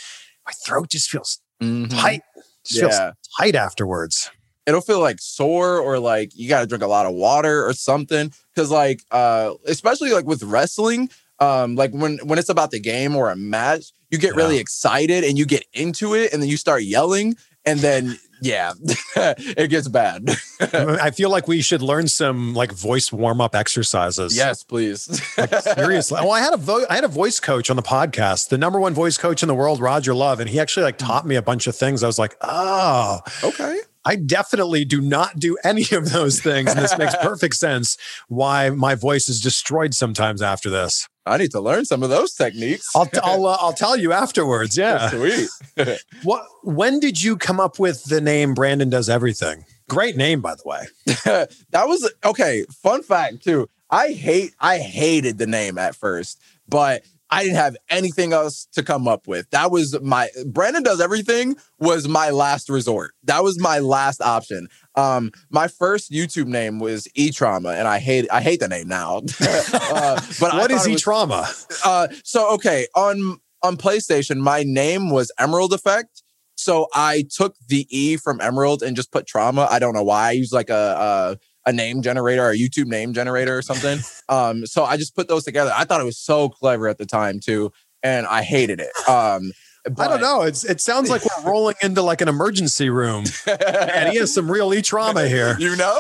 [0.47, 1.97] my throat just feels mm-hmm.
[1.97, 2.23] tight.
[2.65, 2.89] Just yeah.
[2.89, 4.31] feels tight afterwards.
[4.67, 7.73] It'll feel like sore or like you got to drink a lot of water or
[7.73, 8.33] something.
[8.55, 11.09] Cause like, uh, especially like with wrestling,
[11.41, 14.43] um, like when when it's about the game or a match, you get yeah.
[14.43, 17.37] really excited and you get into it, and then you start yelling,
[17.71, 18.73] and then yeah,
[19.17, 20.29] it gets bad.
[20.61, 24.37] I feel like we should learn some like voice warm up exercises.
[24.37, 25.09] Yes, please.
[25.37, 26.21] like, seriously.
[26.21, 28.81] Well, I had a vo- I had a voice coach on the podcast, the number
[28.81, 31.43] one voice coach in the world, Roger Love, and he actually like taught me a
[31.43, 32.03] bunch of things.
[32.03, 33.81] I was like, oh, okay.
[34.05, 36.71] I definitely do not do any of those things.
[36.71, 37.97] And this makes perfect sense
[38.29, 41.09] why my voice is destroyed sometimes after this.
[41.27, 42.91] I need to learn some of those techniques.
[42.95, 44.77] I'll I'll, uh, I'll tell you afterwards.
[44.77, 45.11] Yeah.
[45.11, 45.49] Sweet.
[46.23, 49.65] what when did you come up with the name Brandon does everything?
[49.89, 50.87] Great name by the way.
[51.25, 53.69] that was okay, fun fact too.
[53.91, 58.83] I hate I hated the name at first, but I didn't have anything else to
[58.83, 59.49] come up with.
[59.51, 63.13] That was my Brandon does everything was my last resort.
[63.25, 64.69] That was my last option.
[64.97, 68.89] Um, my first YouTube name was E Trauma, and I hate I hate the name
[68.89, 69.19] now.
[69.41, 71.49] uh, but what is E Trauma?
[71.85, 76.23] Uh, so okay on on PlayStation, my name was Emerald Effect.
[76.57, 79.67] So I took the E from Emerald and just put Trauma.
[79.71, 80.29] I don't know why.
[80.29, 81.39] I use like a, a
[81.71, 84.01] a name generator or a YouTube name generator or something.
[84.29, 85.73] um, so I just put those together.
[85.75, 88.91] I thought it was so clever at the time too, and I hated it.
[89.09, 89.53] Um,
[89.85, 90.43] but, I don't know.
[90.43, 94.51] It's it sounds like we're rolling into like an emergency room, and he has some
[94.51, 95.57] real e trauma here.
[95.59, 95.99] You know.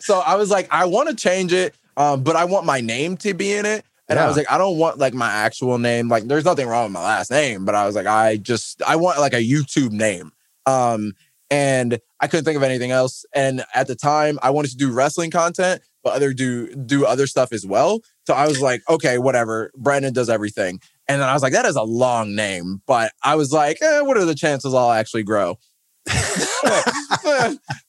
[0.00, 3.16] so I was like, I want to change it, um, but I want my name
[3.18, 3.84] to be in it.
[4.06, 4.24] And yeah.
[4.24, 6.10] I was like, I don't want like my actual name.
[6.10, 8.96] Like, there's nothing wrong with my last name, but I was like, I just I
[8.96, 10.30] want like a YouTube name.
[10.66, 11.14] Um,
[11.54, 13.24] and I couldn't think of anything else.
[13.32, 17.28] And at the time, I wanted to do wrestling content, but other do do other
[17.28, 18.00] stuff as well.
[18.26, 19.70] So I was like, okay, whatever.
[19.76, 20.80] Brandon does everything.
[21.06, 24.00] And then I was like, that is a long name, but I was like, eh,
[24.00, 25.58] what are the chances I'll actually grow?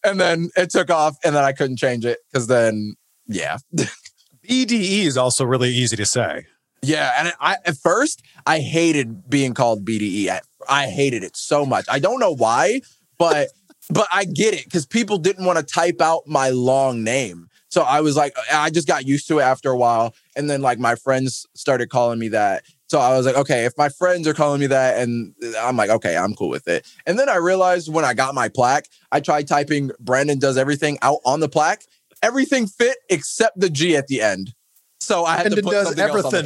[0.04, 3.58] and then it took off, and then I couldn't change it because then, yeah.
[4.48, 6.46] BDE is also really easy to say.
[6.84, 10.40] Yeah, and I at first I hated being called BDE.
[10.70, 11.86] I hated it so much.
[11.90, 12.82] I don't know why,
[13.18, 13.50] but
[13.90, 17.50] but I get it because people didn't want to type out my long name.
[17.70, 20.16] So I was like, I just got used to it after a while.
[20.36, 22.64] And then like my friends started calling me that.
[22.88, 25.90] So I was like, okay, if my friends are calling me that, and I'm like,
[25.90, 26.88] okay, I'm cool with it.
[27.06, 31.00] And then I realized when I got my plaque, I tried typing Brandon does everything
[31.02, 31.84] out on the plaque.
[32.22, 34.54] Everything fit except the G at the end.
[35.00, 36.26] So I had Brandon to put something everything.
[36.26, 36.46] else on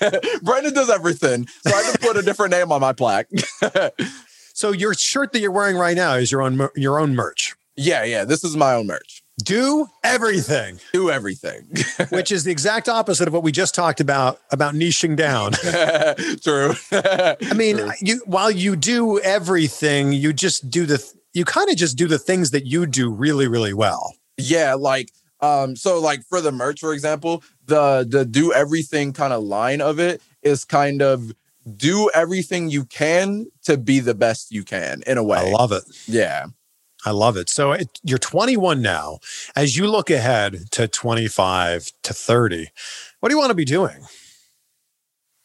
[0.00, 0.42] the plaque.
[0.42, 1.46] Brandon does everything.
[1.66, 3.28] So I had to put a different name on my plaque.
[4.54, 7.56] So your shirt that you're wearing right now is your own your own merch.
[7.76, 8.24] Yeah, yeah.
[8.24, 9.24] This is my own merch.
[9.42, 10.78] Do everything.
[10.92, 11.66] Do everything.
[12.10, 15.52] Which is the exact opposite of what we just talked about about niching down.
[16.42, 16.74] True.
[16.92, 17.90] I mean, True.
[18.00, 22.20] you while you do everything, you just do the you kind of just do the
[22.20, 24.14] things that you do really really well.
[24.36, 29.32] Yeah, like um so like for the merch for example, the the do everything kind
[29.32, 31.32] of line of it is kind of
[31.76, 35.38] do everything you can to be the best you can in a way.
[35.38, 35.84] I love it.
[36.06, 36.46] Yeah.
[37.06, 37.50] I love it.
[37.50, 39.18] So it, you're 21 now.
[39.54, 42.68] As you look ahead to 25 to 30,
[43.20, 43.98] what do you want to be doing?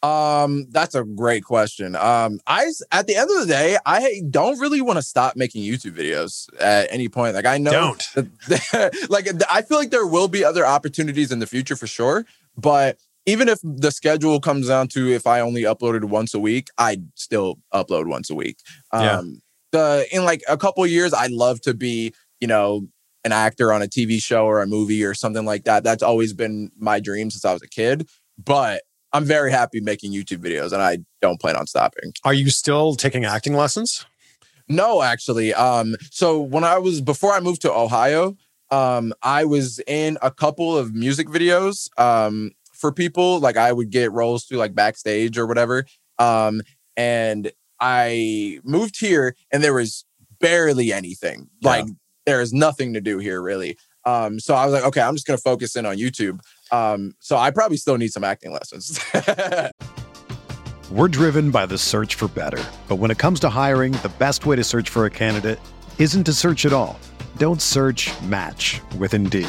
[0.02, 1.94] Um, that's a great question.
[1.94, 5.62] Um, I at the end of the day, I don't really want to stop making
[5.62, 7.34] YouTube videos at any point.
[7.34, 8.30] Like I know, don't.
[9.10, 12.24] Like I feel like there will be other opportunities in the future for sure,
[12.56, 12.98] but
[13.30, 17.04] even if the schedule comes down to if I only uploaded once a week, I'd
[17.14, 18.58] still upload once a week.
[18.92, 19.22] Um, yeah.
[19.72, 22.88] the in like a couple years, I'd love to be, you know,
[23.24, 25.84] an actor on a TV show or a movie or something like that.
[25.84, 28.08] That's always been my dream since I was a kid.
[28.42, 32.12] But I'm very happy making YouTube videos and I don't plan on stopping.
[32.24, 34.06] Are you still taking acting lessons?
[34.68, 35.52] No, actually.
[35.54, 38.36] Um, so when I was before I moved to Ohio,
[38.70, 41.88] um, I was in a couple of music videos.
[41.98, 43.38] Um, for people.
[43.38, 45.84] Like I would get roles through like backstage or whatever.
[46.18, 46.62] Um,
[46.96, 50.04] and I moved here and there was
[50.40, 51.48] barely anything.
[51.60, 51.68] Yeah.
[51.68, 51.86] Like
[52.26, 53.78] there is nothing to do here really.
[54.04, 56.40] Um, so I was like, okay, I'm just gonna focus in on YouTube.
[56.72, 58.98] Um, so I probably still need some acting lessons.
[60.90, 62.62] We're driven by the search for better.
[62.88, 65.60] But when it comes to hiring, the best way to search for a candidate
[65.98, 66.98] isn't to search at all.
[67.36, 69.48] Don't search match with Indeed.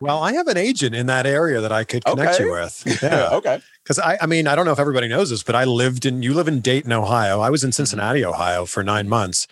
[0.00, 2.44] Well, I have an agent in that area that I could connect Okay.
[2.44, 2.82] you with.
[3.02, 3.30] Yeah.
[3.32, 3.60] okay.
[3.82, 6.22] Because I, I mean, I don't know if everybody knows this, but I lived in,
[6.22, 7.40] you live in Dayton, Ohio.
[7.40, 9.46] I was in Cincinnati, Ohio for nine months.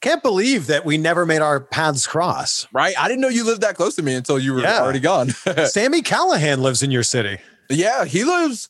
[0.00, 2.66] Can't believe that we never made our paths cross.
[2.72, 2.94] Right.
[2.98, 4.80] I didn't know you lived that close to me until you were Yeah.
[4.80, 5.30] already gone.
[5.66, 7.38] Sami Callihan lives in your city.
[7.70, 8.68] yeah, he lives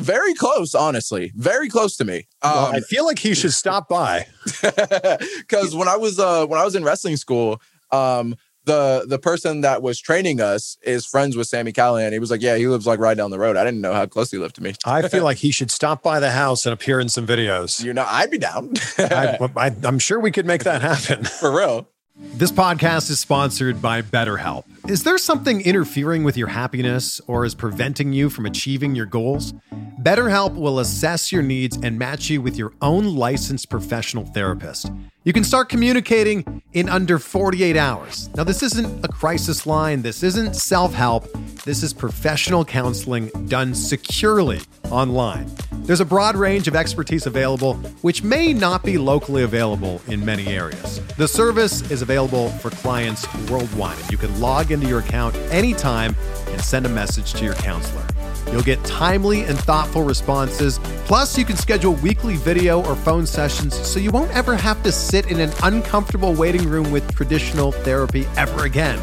[0.00, 1.32] very close, honestly.
[1.36, 2.26] Very close to me.
[2.42, 4.26] Well, Um, I feel like he should stop by.
[4.62, 7.60] because when I was uh when I was in wrestling school,
[7.92, 12.12] um the the person that was training us is friends with Sami Callihan.
[12.12, 13.56] He was like, Yeah, he lives like right down the road.
[13.56, 14.74] I didn't know how close he lived to me.
[14.84, 17.82] I feel like he should stop by the house and appear in some videos.
[17.82, 18.74] You know, I'd be down.
[18.98, 21.24] I, I, I'm sure we could make that happen.
[21.40, 21.88] For real.
[22.16, 24.64] This podcast is sponsored by BetterHelp.
[24.88, 29.52] Is there something interfering with your happiness or is preventing you from achieving your goals?
[30.00, 34.92] BetterHelp will assess your needs and match you with your own licensed professional therapist.
[35.26, 38.28] You can start communicating in under 48 hours.
[38.36, 41.26] Now, this isn't a crisis line, this isn't self help.
[41.64, 44.60] This is professional counseling done securely
[44.90, 45.50] online.
[45.72, 50.48] There's a broad range of expertise available, which may not be locally available in many
[50.48, 51.00] areas.
[51.16, 53.96] The service is available for clients worldwide.
[54.10, 56.14] You can log into your account anytime
[56.48, 58.06] and send a message to your counselor.
[58.52, 60.78] You'll get timely and thoughtful responses.
[61.06, 64.92] Plus, you can schedule weekly video or phone sessions so you won't ever have to
[64.92, 68.98] sit in an uncomfortable waiting room with traditional therapy ever again.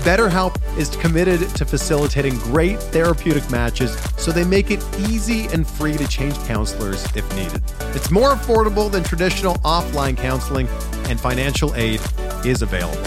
[0.00, 5.94] BetterHelp is committed to facilitating great therapeutic matches so they make it easy and free
[5.98, 7.62] to change counselors if needed.
[7.94, 10.68] It's more affordable than traditional offline counseling,
[11.10, 12.00] and financial aid
[12.46, 13.02] is available.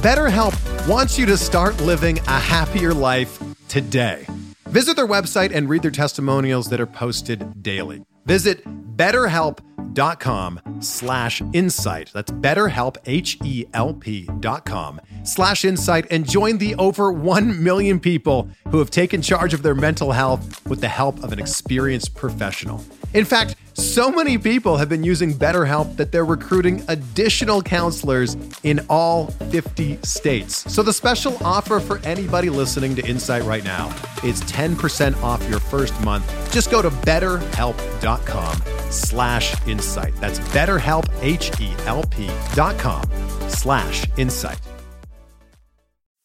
[0.00, 4.24] BetterHelp wants you to start living a happier life today.
[4.68, 8.04] Visit their website and read their testimonials that are posted daily.
[8.26, 8.62] Visit
[8.98, 12.10] betterhelp.com slash insight.
[12.12, 18.78] That's betterhelp, H-E-L-P dot com slash insight and join the over 1 million people who
[18.78, 22.84] have taken charge of their mental health with the help of an experienced professional.
[23.14, 28.84] In fact, so many people have been using BetterHelp that they're recruiting additional counselors in
[28.90, 30.70] all 50 states.
[30.72, 33.88] So the special offer for anybody listening to Insight right now
[34.24, 36.26] is 10% off your first month.
[36.52, 38.56] Just go to betterhelp.com
[38.90, 40.14] slash insight.
[40.16, 43.04] That's betterhelp, H-E-L-P dot com
[43.48, 44.60] slash insight.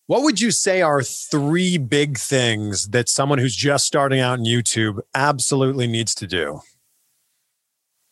[0.08, 4.46] What would you say are three big things that someone who's just starting out in
[4.46, 6.60] YouTube absolutely needs to do?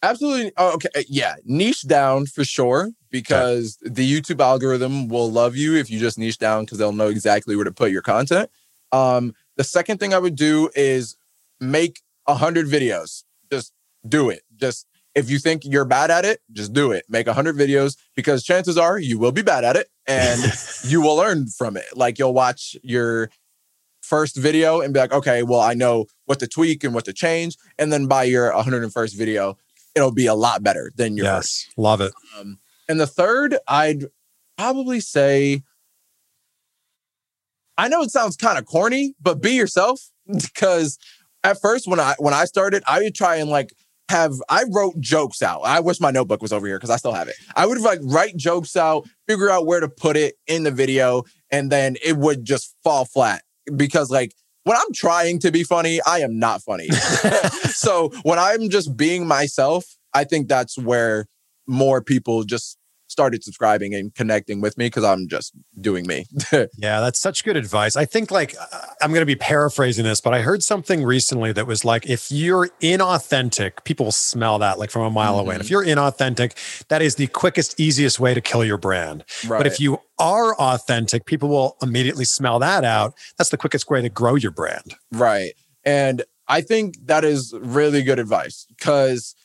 [0.04, 0.52] Absolutely.
[0.58, 0.90] Oh, okay.
[0.96, 1.36] uh, Yeah.
[1.46, 6.38] Niche down for sure because the YouTube algorithm will love you if you just niche
[6.38, 8.50] down because they'll know exactly where to put your content.
[8.92, 11.16] Um, the second thing I would do is
[11.60, 13.24] make a hundred videos.
[13.52, 13.74] Just
[14.08, 14.42] do it.
[14.56, 17.06] Just if you think you're bad at it, just do it.
[17.10, 20.42] Make a hundred videos because chances are you will be bad at it and
[20.84, 21.86] you will learn from it.
[21.96, 23.30] Like you'll watch your
[24.02, 27.14] first video and be like, okay, well, I know what to tweak and what to
[27.14, 27.56] change.
[27.78, 29.58] And then by your 101st video,
[29.96, 31.26] it'll be a lot better than yours.
[31.26, 32.14] Yes, love it.
[32.38, 34.06] Um, and the third, I'd
[34.58, 35.64] probably say,
[37.78, 40.02] I know it sounds kind of corny, but be yourself.
[40.32, 40.98] Because
[41.44, 43.74] at first, when I when I started, I would try and like
[44.10, 45.62] have I wrote jokes out.
[45.62, 47.36] I wish my notebook was over here because I still have it.
[47.56, 51.24] I would like write jokes out, figure out where to put it in the video,
[51.50, 53.44] and then it would just fall flat
[53.76, 54.34] because like
[54.64, 56.88] when I'm trying to be funny, I am not funny.
[57.70, 61.28] so when I'm just being myself, I think that's where
[61.68, 62.78] more people just
[63.12, 66.26] started subscribing and connecting with me because I'm just doing me.
[66.78, 67.96] Yeah, that's such good advice.
[67.96, 71.52] I think like uh, I'm going to be paraphrasing this, but I heard something recently
[71.54, 75.56] that was like if you're inauthentic, people smell that like from a mile away.
[75.56, 79.24] And if you're inauthentic, that is the quickest, easiest way to kill your brand.
[79.48, 83.14] But if you are authentic, people will immediately smell that out.
[83.38, 84.96] That's the quickest way to grow your brand.
[85.12, 85.54] Right.
[85.84, 89.36] And I think that is really good advice because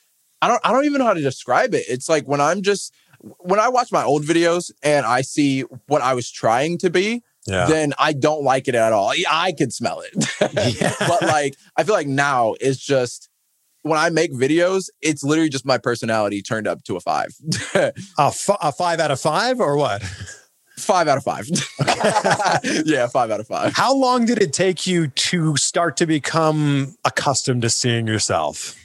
[0.41, 1.85] I don't I don't even know how to describe it.
[1.87, 2.93] It's like when I'm just
[3.39, 7.23] when I watch my old videos and I see what I was trying to be,
[7.47, 7.65] Yeah.
[7.67, 9.13] then I don't like it at all.
[9.29, 10.13] I could smell it.
[10.81, 10.93] Yeah.
[11.07, 13.29] but like I feel like now it's just
[13.83, 17.29] when I make videos, it's literally just my personality turned up to a five.
[17.75, 20.03] a, f- a five out of five or what?
[20.77, 21.47] five out of five.
[22.85, 23.73] yeah, five out of five.
[23.73, 28.75] How long did it take you to start to become accustomed to seeing yourself?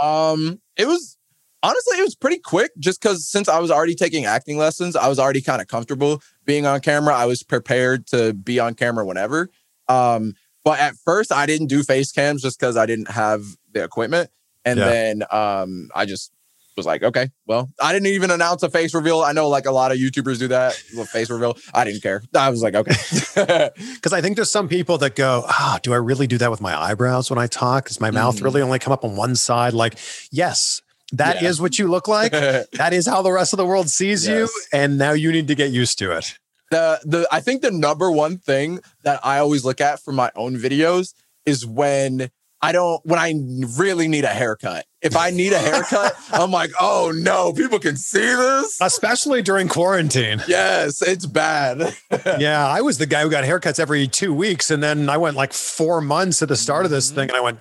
[0.00, 1.17] Um, it was
[1.62, 5.08] honestly it was pretty quick just because since I was already taking acting lessons, I
[5.08, 7.14] was already kind of comfortable being on camera.
[7.14, 9.50] I was prepared to be on camera whenever.
[9.88, 10.34] Um,
[10.64, 13.42] but at first I didn't do face cams just because I didn't have
[13.72, 14.30] the equipment.
[14.64, 14.88] And Yeah.
[14.88, 16.32] then um I just
[16.78, 19.20] was like, okay, well, I didn't even announce a face reveal.
[19.20, 21.58] I know like a lot of YouTubers do that, face reveal.
[21.74, 22.22] I didn't care.
[22.34, 22.94] I was like, okay.
[23.94, 26.50] Because I think there's some people that go, ah, oh, do I really do that
[26.50, 27.88] with my eyebrows when I talk?
[27.88, 28.44] Does my mouth mm.
[28.44, 29.74] really only come up on one side?
[29.74, 29.98] Like,
[30.30, 30.80] yes,
[31.12, 31.48] that yeah.
[31.48, 32.32] is what you look like.
[32.32, 34.50] that is how the rest of the world sees yes.
[34.50, 34.78] you.
[34.78, 36.38] And now you need to get used to it.
[36.70, 40.30] The the I think the number one thing that I always look at for my
[40.36, 41.14] own videos
[41.46, 42.30] is when
[42.60, 43.34] I don't when I
[43.76, 44.84] really need a haircut.
[45.00, 48.78] If I need a haircut, I'm like, oh no, people can see this.
[48.80, 50.42] Especially during quarantine.
[50.48, 51.96] Yes, it's bad.
[52.38, 54.70] yeah, I was the guy who got haircuts every two weeks.
[54.70, 57.14] And then I went like four months at the start of this mm-hmm.
[57.16, 57.60] thing and I went,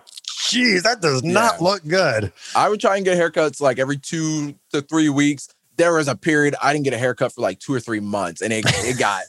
[0.49, 1.63] geez, that does not yeah.
[1.63, 2.31] look good.
[2.55, 5.49] I would try and get haircuts like every two to three weeks.
[5.77, 8.41] There was a period I didn't get a haircut for like two or three months
[8.41, 9.23] and it, it got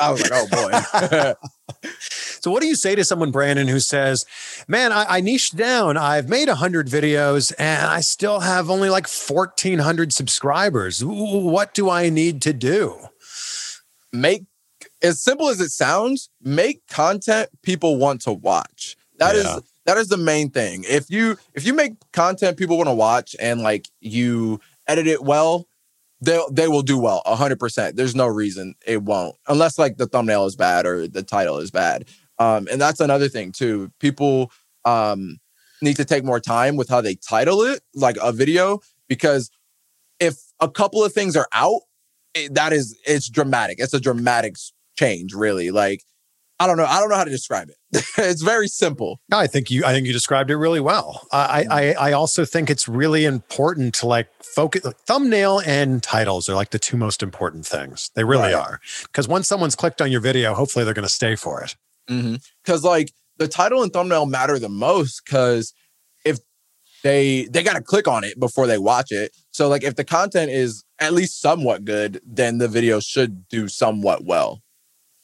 [0.00, 1.34] I was like, oh boy.
[2.00, 4.24] so, what do you say to someone, Brandon, who says,
[4.66, 5.96] man, I, I niched down.
[5.96, 11.02] I've made a 100 videos and I still have only like 1,400 subscribers.
[11.04, 12.98] What do I need to do?
[14.12, 14.44] Make
[15.02, 18.96] as simple as it sounds, make content people want to watch.
[19.18, 19.56] That yeah.
[19.56, 20.84] is that is the main thing.
[20.88, 25.24] If you if you make content people want to watch and like you edit it
[25.24, 25.66] well,
[26.20, 30.44] they they will do well 100% there's no reason it won't unless like the thumbnail
[30.44, 32.06] is bad or the title is bad
[32.38, 34.52] um and that's another thing too people
[34.84, 35.38] um
[35.82, 39.50] need to take more time with how they title it like a video because
[40.20, 41.80] if a couple of things are out
[42.34, 44.56] it, that is it's dramatic it's a dramatic
[44.96, 46.02] change really like
[46.60, 46.84] I don't know.
[46.84, 47.76] I don't know how to describe it.
[48.18, 49.20] it's very simple.
[49.32, 49.84] I think you.
[49.84, 51.26] I think you described it really well.
[51.32, 51.92] I, I.
[52.10, 54.82] I also think it's really important to like focus.
[55.06, 58.10] Thumbnail and titles are like the two most important things.
[58.14, 58.54] They really right.
[58.54, 58.80] are.
[59.02, 61.76] Because once someone's clicked on your video, hopefully they're going to stay for it.
[62.06, 62.86] Because mm-hmm.
[62.86, 65.24] like the title and thumbnail matter the most.
[65.24, 65.74] Because
[66.24, 66.38] if
[67.02, 69.36] they they got to click on it before they watch it.
[69.50, 73.66] So like if the content is at least somewhat good, then the video should do
[73.66, 74.62] somewhat well.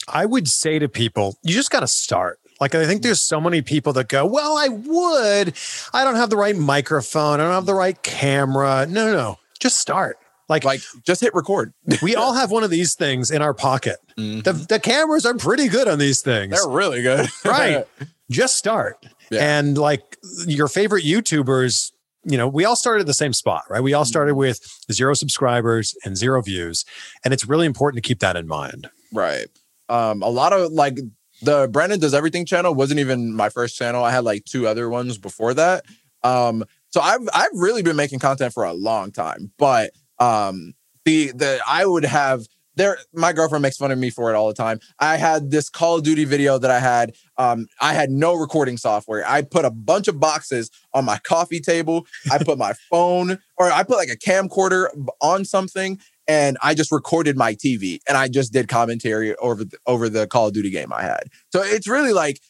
[0.09, 2.39] I would say to people, you just got to start.
[2.61, 5.55] Like, I think there's so many people that go, Well, I would.
[5.93, 7.41] I don't have the right microphone.
[7.41, 8.87] I don't have the right camera.
[8.89, 9.39] No, no, no.
[9.59, 10.19] Just start.
[10.49, 11.73] Like, like just hit record.
[12.03, 13.97] we all have one of these things in our pocket.
[14.17, 14.41] Mm-hmm.
[14.41, 16.53] The, the cameras are pretty good on these things.
[16.53, 17.29] They're really good.
[17.45, 17.85] right.
[18.31, 19.05] Just start.
[19.31, 19.59] Yeah.
[19.59, 21.91] And like your favorite YouTubers,
[22.25, 23.83] you know, we all started at the same spot, right?
[23.83, 24.39] We all started mm-hmm.
[24.39, 26.85] with zero subscribers and zero views.
[27.25, 28.89] And it's really important to keep that in mind.
[29.13, 29.49] Right
[29.89, 30.99] um a lot of like
[31.43, 34.05] the Brandon does everything channel wasn't even my first channel.
[34.05, 35.85] I had like two other ones before that.
[36.23, 40.75] Um so I've I've really been making content for a long time, but um
[41.05, 44.49] the the I would have there my girlfriend makes fun of me for it all
[44.49, 44.79] the time.
[44.99, 48.77] I had this Call of Duty video that I had um I had no recording
[48.77, 49.27] software.
[49.27, 52.07] I put a bunch of boxes on my coffee table.
[52.31, 54.89] I put my phone or I put like a camcorder
[55.21, 55.99] on something
[56.29, 60.27] and I just recorded my TV and I just did commentary over the, over the
[60.27, 61.25] Call of Duty game I had.
[61.51, 62.41] So it's really like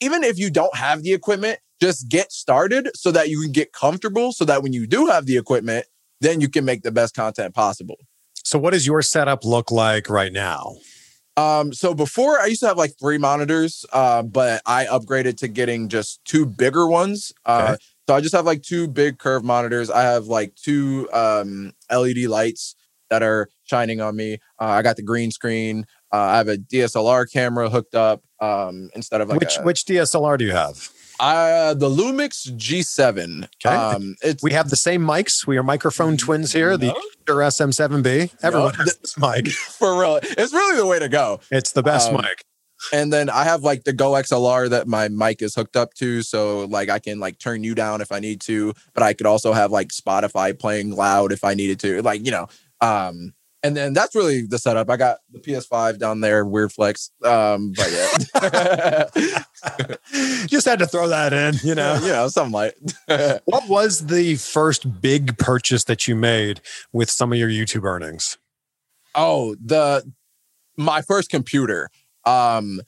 [0.00, 3.72] even if you don't have the equipment, just get started so that you can get
[3.72, 5.86] comfortable so that when you do have the equipment,
[6.20, 7.96] then you can make the best content possible.
[8.44, 10.76] So what does your setup look like right now?
[11.36, 15.48] Um, so before I used to have like three monitors, uh, but I upgraded to
[15.48, 17.32] getting just two bigger ones.
[17.44, 17.84] Uh, okay.
[18.08, 19.90] so I just have like two big curved monitors.
[19.90, 22.76] I have like two um, LED lights
[23.10, 24.34] that are shining on me.
[24.60, 25.86] Uh, I got the green screen.
[26.12, 29.84] Uh, I have a DSLR camera hooked up um, instead of like which a, which
[29.84, 30.90] DSLR do you have?
[31.20, 33.48] Uh, the Lumix G7.
[33.64, 33.74] Okay.
[33.74, 35.46] Um, it's, we have the same mics.
[35.46, 36.70] We are microphone twins here.
[36.70, 36.76] No?
[36.76, 36.94] The
[37.26, 38.34] SM7B.
[38.42, 39.48] Everyone no, has this mic.
[39.52, 40.18] For real.
[40.22, 41.40] It's really the way to go.
[41.50, 42.44] It's the best um, mic.
[42.92, 46.22] And then I have like the Go XLR that my mic is hooked up to.
[46.22, 49.26] So like I can like turn you down if I need to, but I could
[49.26, 52.02] also have like Spotify playing loud if I needed to.
[52.02, 52.48] Like, you know,
[52.80, 54.90] um, and then that's really the setup.
[54.90, 57.10] I got the PS5 down there, weird flex.
[57.24, 59.06] Um, but yeah,
[60.46, 62.76] just had to throw that in, you know, you know, something like.
[63.46, 66.60] what was the first big purchase that you made
[66.92, 68.36] with some of your YouTube earnings?
[69.14, 70.04] Oh, the
[70.76, 71.88] my first computer.
[72.26, 72.82] Um,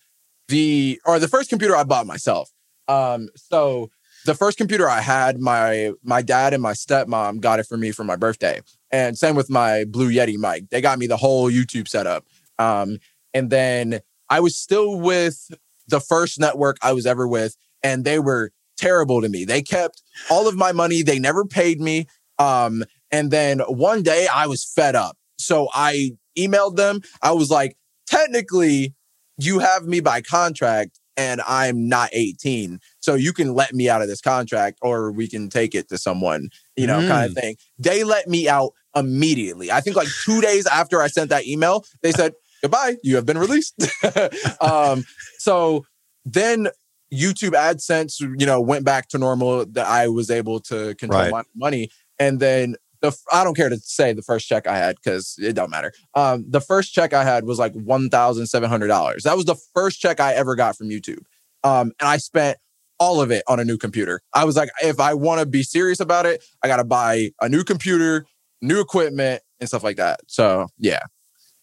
[0.49, 2.51] the or the first computer I bought myself.
[2.87, 3.91] Um, so
[4.27, 7.93] the first computer I had, my my dad and my stepmom got it for me
[7.93, 8.61] for my birthday.
[8.91, 10.71] And same with my Blue Yeti mic.
[10.71, 12.25] They got me the whole YouTube setup.
[12.59, 12.99] Um,
[13.35, 15.51] and then I was still with
[15.89, 19.45] the first network I was ever with, and they were terrible to me.
[19.45, 22.07] They kept all of my money, they never paid me.
[22.39, 25.17] Um, and then one day I was fed up.
[25.39, 27.01] So I emailed them.
[27.23, 27.77] I was like,
[28.07, 28.95] technically,
[29.39, 32.79] you have me by contract and I'm not 18.
[33.01, 35.99] So you can let me out of this contract or we can take it to
[35.99, 37.57] someone, you know, kind of thing.
[37.79, 39.71] They let me out immediately.
[39.71, 43.27] I think like two days after I sent that email, they said, goodbye, you have
[43.27, 43.75] been released.
[44.61, 45.05] um,
[45.39, 45.85] so
[46.25, 46.69] then
[47.13, 51.31] YouTube AdSense, you know, went back to normal that I was able to control Right.
[51.31, 51.91] my money.
[52.19, 55.55] And then the I don't care to say the first check I had because it
[55.55, 55.93] don't matter.
[56.15, 59.23] Um, the first check I had was like one thousand seven hundred dollars.
[59.25, 61.25] That was the first check I ever got from YouTube,
[61.65, 62.59] um, and I spent
[62.99, 64.21] all of it on a new computer.
[64.33, 67.31] I was like, if I want to be serious about it, I got to buy
[67.43, 68.25] a new computer,
[68.63, 70.21] new equipment, and stuff like that.
[70.29, 71.01] So yeah,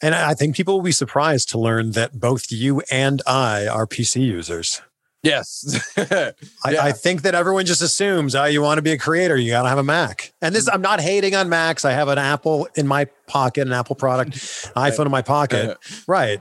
[0.02, 3.88] And I think people will be surprised to learn that both you and I are
[3.88, 4.82] PC users.
[5.24, 6.34] Yes, I,
[6.72, 6.84] Yeah.
[6.84, 9.64] I think that everyone just assumes, oh, you want to be a creator, you got
[9.64, 10.34] to have a Mac.
[10.42, 11.86] And this, I'm not hating on Macs.
[11.86, 14.32] I have an Apple in my pocket, an Apple product,
[14.76, 15.78] iPhone in my pocket.
[16.08, 16.40] right.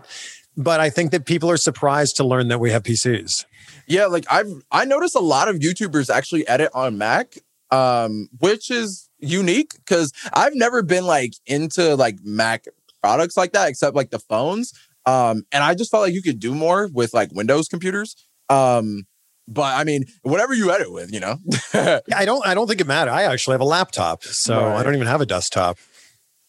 [0.57, 3.47] But I think that people are surprised to learn that we have PCs.
[3.87, 7.35] Yeah, like I've I noticed a lot of YouTubers actually edit on Mac,
[7.70, 12.66] um, which is unique because I've never been like into like Mac
[13.03, 14.72] products like that, except like the phones.
[15.05, 18.14] Um, and I just felt like you could do more with like Windows computers.
[18.53, 19.05] Um,
[19.48, 21.36] but I mean, whatever you edit with, you know.
[21.74, 23.12] Yeah, I don't I don't think it matters.
[23.14, 25.78] I actually have a laptop, so I don't even have a desktop.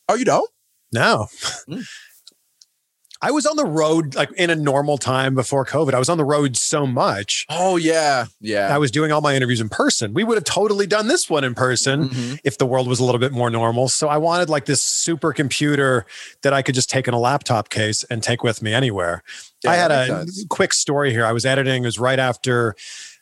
[0.10, 0.50] oh, you don't?
[0.92, 1.28] No.
[1.68, 1.82] Hmm.
[3.26, 5.94] I was on the road like in a normal time before COVID.
[5.94, 7.46] I was on the road so much.
[7.50, 8.68] Oh yeah, yeah.
[8.76, 10.14] I was doing all my interviews in person.
[10.14, 12.40] We would have totally done this one in person Mhm.
[12.44, 13.88] if the world was a little bit more normal.
[13.88, 16.04] So I wanted like this supercomputer
[16.42, 19.24] that I could just take in a laptop case and take with me anywhere.
[19.64, 20.46] Yeah, I had a sense.
[20.50, 21.26] quick story here.
[21.26, 21.84] I was editing.
[21.84, 22.76] It was right after,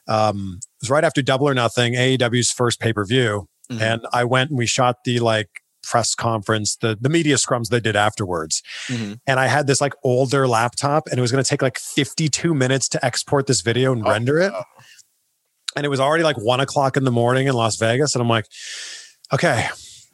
[0.08, 3.82] um, it was right after Double or Nothing, AEW's first pay per view, Mhm.
[3.82, 7.80] and I went and we shot the like press conference, the the media scrums they
[7.80, 8.62] did afterwards.
[8.88, 9.20] Mhm.
[9.28, 12.54] And I had this like older laptop, and it was going to take like 52
[12.54, 14.54] minutes to export this video and Oh, render it.
[15.76, 18.28] And it was already like one o'clock in the morning in Las Vegas, and I'm
[18.30, 18.46] like,
[19.34, 19.68] okay.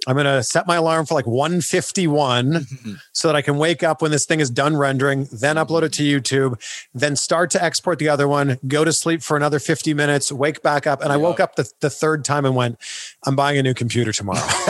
[0.08, 2.66] I'm gonna set my alarm for like 151
[3.12, 5.92] so that I can wake up when this thing is done rendering, then upload it
[5.94, 6.60] to YouTube,
[6.94, 10.62] then start to export the other one, go to sleep for another 50 minutes, wake
[10.64, 11.02] back up.
[11.02, 12.78] And I woke up the, the third time and went,
[13.26, 14.40] I'm buying a new computer tomorrow.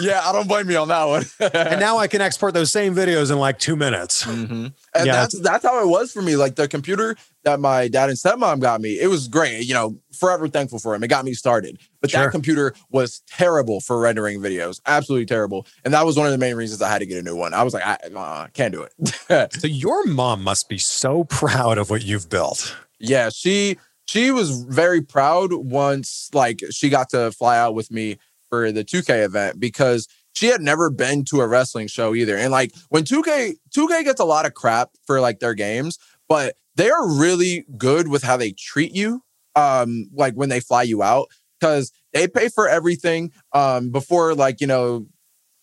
[0.00, 1.24] yeah, I don't blame you on that one.
[1.52, 4.24] and now I can export those same videos in like two minutes.
[4.24, 4.72] Mhm.
[4.94, 5.12] And Yeah.
[5.14, 6.36] that's that's how it was for me.
[6.36, 9.62] Like the computer that my dad and stepmom got me, it was great.
[9.66, 11.02] You know, forever thankful for him.
[11.02, 11.78] It got me started.
[12.00, 12.24] But Sure.
[12.24, 15.66] that computer was terrible for rendering videos, absolutely terrible.
[15.84, 17.54] And that was one of the main reasons I had to get a new one.
[17.54, 19.50] I was like, I uh, can't do it.
[19.60, 22.76] So your mom must be so proud of what you've built.
[23.00, 28.18] yeah, she she was very proud once like she got to fly out with me
[28.50, 32.36] for the 2K event because she had never been to a wrestling show either.
[32.36, 36.56] And like when 2K 2K gets a lot of crap for like their games, but
[36.76, 39.22] they are really good with how they treat you
[39.56, 41.28] um like when they fly you out
[41.60, 45.06] cuz they pay for everything um before like, you know,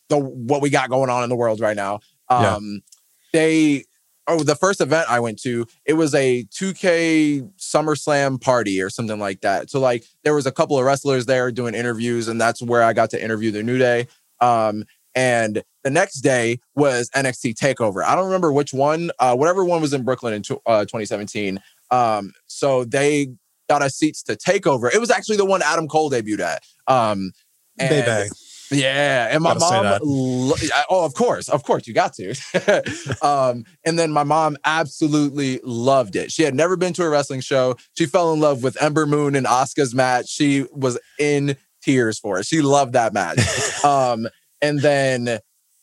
[0.10, 2.00] the what we got going on in the world right now.
[2.30, 2.56] Yeah.
[2.56, 2.82] Um
[3.34, 3.84] they
[4.28, 9.20] oh the first event I went to, it was a 2K SummerSlam party or something
[9.20, 9.70] like that.
[9.70, 12.94] So like there was a couple of wrestlers there doing interviews, and that's where I
[12.94, 14.08] got to interview the New Day.
[14.42, 14.84] Um,
[15.16, 18.04] and the next day was NXT Takeover.
[18.04, 21.60] I don't remember which one, uh, whatever one was in Brooklyn in uh, 2017.
[21.90, 23.34] Um, so they
[23.70, 24.94] got us seats to Takeover.
[24.94, 26.64] It was actually the one Adam Cole debuted at.
[26.88, 27.32] Um,
[27.80, 28.30] and- Baby.
[28.72, 30.00] yeah, and my mom.
[30.02, 30.56] lo-
[30.90, 32.34] oh, of course, of course, you got to.
[33.22, 36.32] um, and then my mom absolutely loved it.
[36.32, 37.76] She had never been to a wrestling show.
[37.98, 40.30] She fell in love with Ember Moon and Asuka's match.
[40.30, 42.46] She was in tears for it.
[42.46, 43.40] She loved that match.
[43.84, 44.28] um,
[44.62, 45.40] and then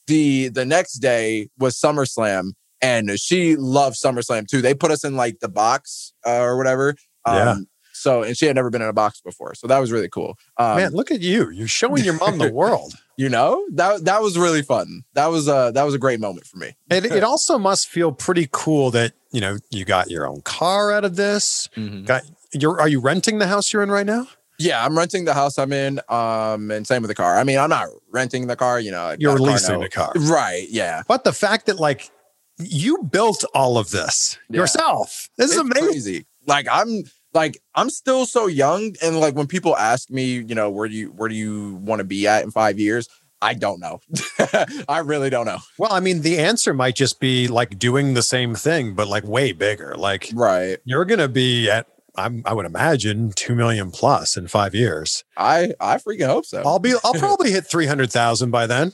[0.06, 4.62] the the next day was SummerSlam, and she loved SummerSlam too.
[4.62, 6.94] They put us in like the box uh, or whatever.
[7.24, 7.56] Um, Yeah.
[7.94, 10.36] So, and she had never been in a box before, so that was really cool.
[10.56, 11.50] Um, Man, look at you.
[11.50, 12.94] You're showing your mom the world.
[13.16, 16.46] you know that that was really fun that was a that was a great moment
[16.46, 20.28] for me It, it also must feel pretty cool that, you know, you got your
[20.28, 21.68] own car out of this.
[22.04, 22.22] Got
[22.52, 24.28] you're are you renting the house you're in right now?
[24.58, 27.58] Yeah i'm renting the house i'm in um and same with the car i mean
[27.58, 30.12] i'm not renting the car you know You're got a car leasing the car.
[30.16, 32.10] right yeah But the fact that like
[32.58, 34.60] you built all of this Yeah.
[34.60, 35.28] yourself.
[35.36, 35.84] This is amazing.
[35.88, 37.04] crazy like i'm
[37.34, 40.94] like i'm still so young and like when people ask me you know where do
[40.94, 43.06] you where do you want to be at in five years
[43.42, 44.00] i don't know
[44.88, 48.22] i really don't know Well, I mean, the answer might just be like doing the
[48.22, 49.94] same thing, but like way bigger.
[49.96, 51.86] Like right you're gonna be at
[52.18, 55.24] I'm, I would imagine two million plus in five years.
[55.36, 58.92] i i freaking hope so I'll be I'll probably hit three hundred thousand by then.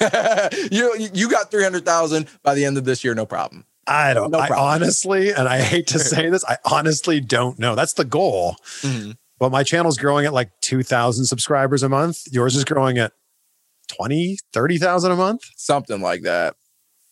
[0.70, 4.30] you you got 300000 by the end of this year no problem I don't.
[4.30, 7.74] No I honestly, and I hate to say this, I honestly don't know.
[7.74, 8.56] That's the goal.
[8.80, 9.16] Mhm.
[9.38, 12.22] But my channel's growing at like 2,000 subscribers a month.
[12.30, 13.12] Yours is growing at
[13.88, 15.42] 20, 30,000 a month.
[15.56, 16.54] Something like that.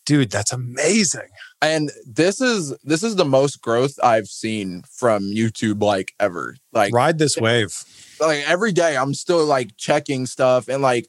[0.05, 1.29] Dude, that's amazing.
[1.63, 6.55] And this is this is the most growth I've seen from YouTube like ever.
[6.73, 7.73] Like Ride this wave.
[8.19, 11.07] like every day I'm still like checking stuff and like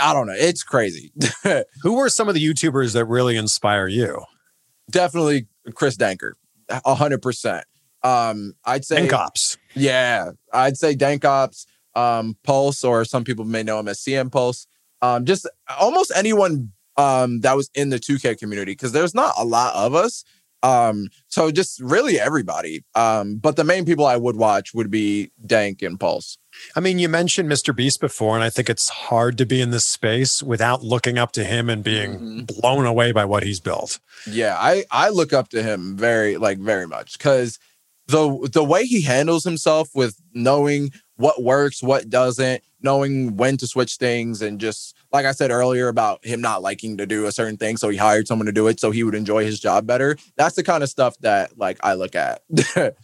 [0.00, 1.12] I don't know, it's crazy.
[1.82, 4.24] Who are some of the YouTubers that really inspire you?
[4.90, 6.32] Definitely Chris Danker.
[6.68, 7.64] a hundred percent.
[8.02, 9.56] Um I'd say And cops.
[9.74, 14.66] Yeah, I'd say Dankops, um, Pulse, or some people may know him as CM Pulse.
[15.00, 15.48] Um, just
[15.80, 19.94] almost anyone um, that was in the 2K community because there's not a lot of
[19.94, 20.24] us.
[20.64, 22.84] Um, so just really everybody.
[22.94, 26.38] Um, but the main people I would watch would be Dank and Pulse.
[26.76, 27.74] I mean, you mentioned Mr.
[27.74, 31.32] Beast before, and I think it's hard to be in this space without looking up
[31.32, 32.46] to him and being Mhm.
[32.60, 33.98] blown away by what he's built.
[34.30, 37.58] Yeah, I I look up to him very like very much because
[38.06, 43.66] the the way he handles himself with knowing what works, what doesn't, knowing when to
[43.66, 47.32] switch things, and just like I said earlier about him not liking to do a
[47.32, 49.86] certain thing, so he hired someone to do it so he would enjoy his job
[49.86, 50.16] better.
[50.36, 52.42] That's the kind of stuff that like I look at.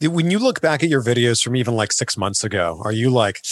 [0.00, 3.10] When you look back at your videos from even like six months ago, are you
[3.10, 3.42] like,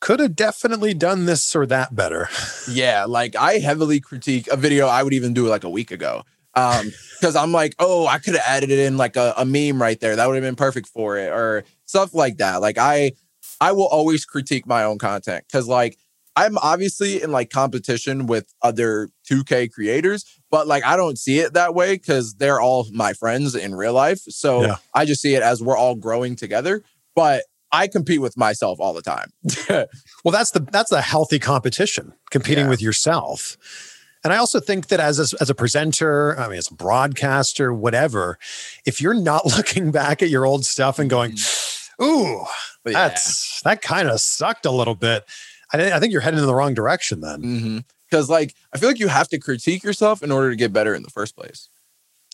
[0.00, 2.28] could have definitely done this or that better?
[2.70, 6.22] Yeah, like I heavily critique a video I would even do like a week ago.
[6.54, 9.80] Um, because I'm like, oh, I could have added it in like a, a meme
[9.80, 10.16] right there.
[10.16, 12.62] That would have been perfect for it, or stuff like that.
[12.62, 13.12] Like I
[13.60, 15.98] I will always critique my own content because like
[16.36, 21.52] I'm obviously in like competition with other 2K creators, but like I don't see it
[21.54, 24.20] that way because they're all my friends in real life.
[24.28, 24.76] So Yeah.
[24.94, 26.82] I just see it as we're all growing together.
[27.14, 29.30] But I compete with myself all the time.
[30.24, 32.70] Well, that's the that's the healthy competition, competing Yeah.
[32.70, 33.56] with yourself.
[34.24, 37.74] And I also think that as a, as a presenter, I mean, as a broadcaster,
[37.74, 38.38] whatever,
[38.86, 42.04] if you're not looking back at your old stuff and going, mm-hmm.
[42.04, 42.38] "Ooh,
[42.86, 42.92] yeah.
[42.92, 45.24] that's that kind of sucked a little bit,"
[45.80, 47.20] I, I think you're heading in the wrong direction.
[47.20, 47.40] Then
[48.10, 50.94] Because like I feel like you have to critique yourself in order to get better
[50.94, 51.68] in the first place.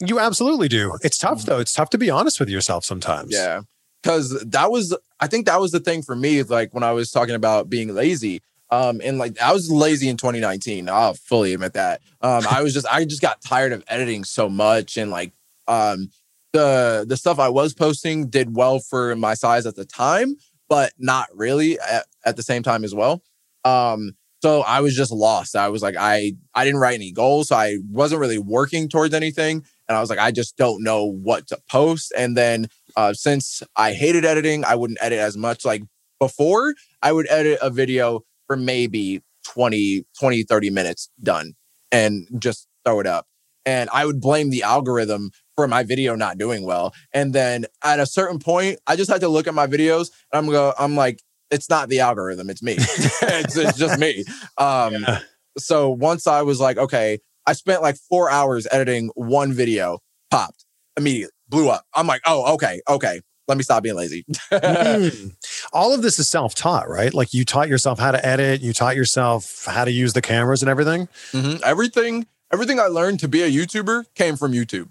[0.01, 0.97] you absolutely do.
[1.03, 1.59] It's tough though.
[1.59, 3.32] It's tough to be honest with yourself sometimes.
[3.32, 3.62] Yeah.
[4.03, 7.11] Cause that was I think that was the thing for me, like when I was
[7.11, 8.41] talking about being lazy.
[8.70, 10.88] Um, and like I was lazy in 2019.
[10.88, 12.01] I'll fully admit that.
[12.22, 15.32] Um, I was just I just got tired of editing so much and like
[15.68, 16.11] um
[16.53, 20.36] the the stuff I was posting did well for my size at the time,
[20.68, 23.22] but not really at, at the same time as well.
[23.64, 25.54] Um, so I was just lost.
[25.54, 29.14] I was like, I I didn't write any goals, so I wasn't really working towards
[29.14, 29.64] anything.
[29.88, 32.12] And I was like, I just don't know what to post.
[32.16, 35.64] And then uh, since I hated editing, I wouldn't edit as much.
[35.64, 35.82] Like
[36.18, 41.54] before, I would edit a video for maybe 20, 20, 30 minutes done
[41.90, 43.26] and just throw it up.
[43.66, 46.94] And I would blame the algorithm for my video not doing well.
[47.12, 50.38] And then at a certain point, I just had to look at my videos and
[50.38, 51.20] I'm go, I'm like,
[51.51, 52.74] it's not the algorithm, it's me.
[52.78, 54.24] it's, it's just me.
[54.59, 55.20] Um, Yeah.
[55.59, 59.98] so once I was like, okay, I spent like four hours editing one video,
[60.30, 60.64] popped
[60.96, 61.84] immediately, blew up.
[61.94, 63.20] I'm like, oh, okay, okay.
[63.48, 64.24] Let me stop being lazy.
[64.53, 65.34] Mm.
[65.72, 67.12] All of this is self taught, right?
[67.14, 70.62] Like you taught yourself how to edit, you taught yourself how to use the cameras
[70.62, 71.09] and everything.
[71.32, 71.61] Mhm.
[71.62, 74.88] Everything, everything I learned to be a YouTuber came from YouTube.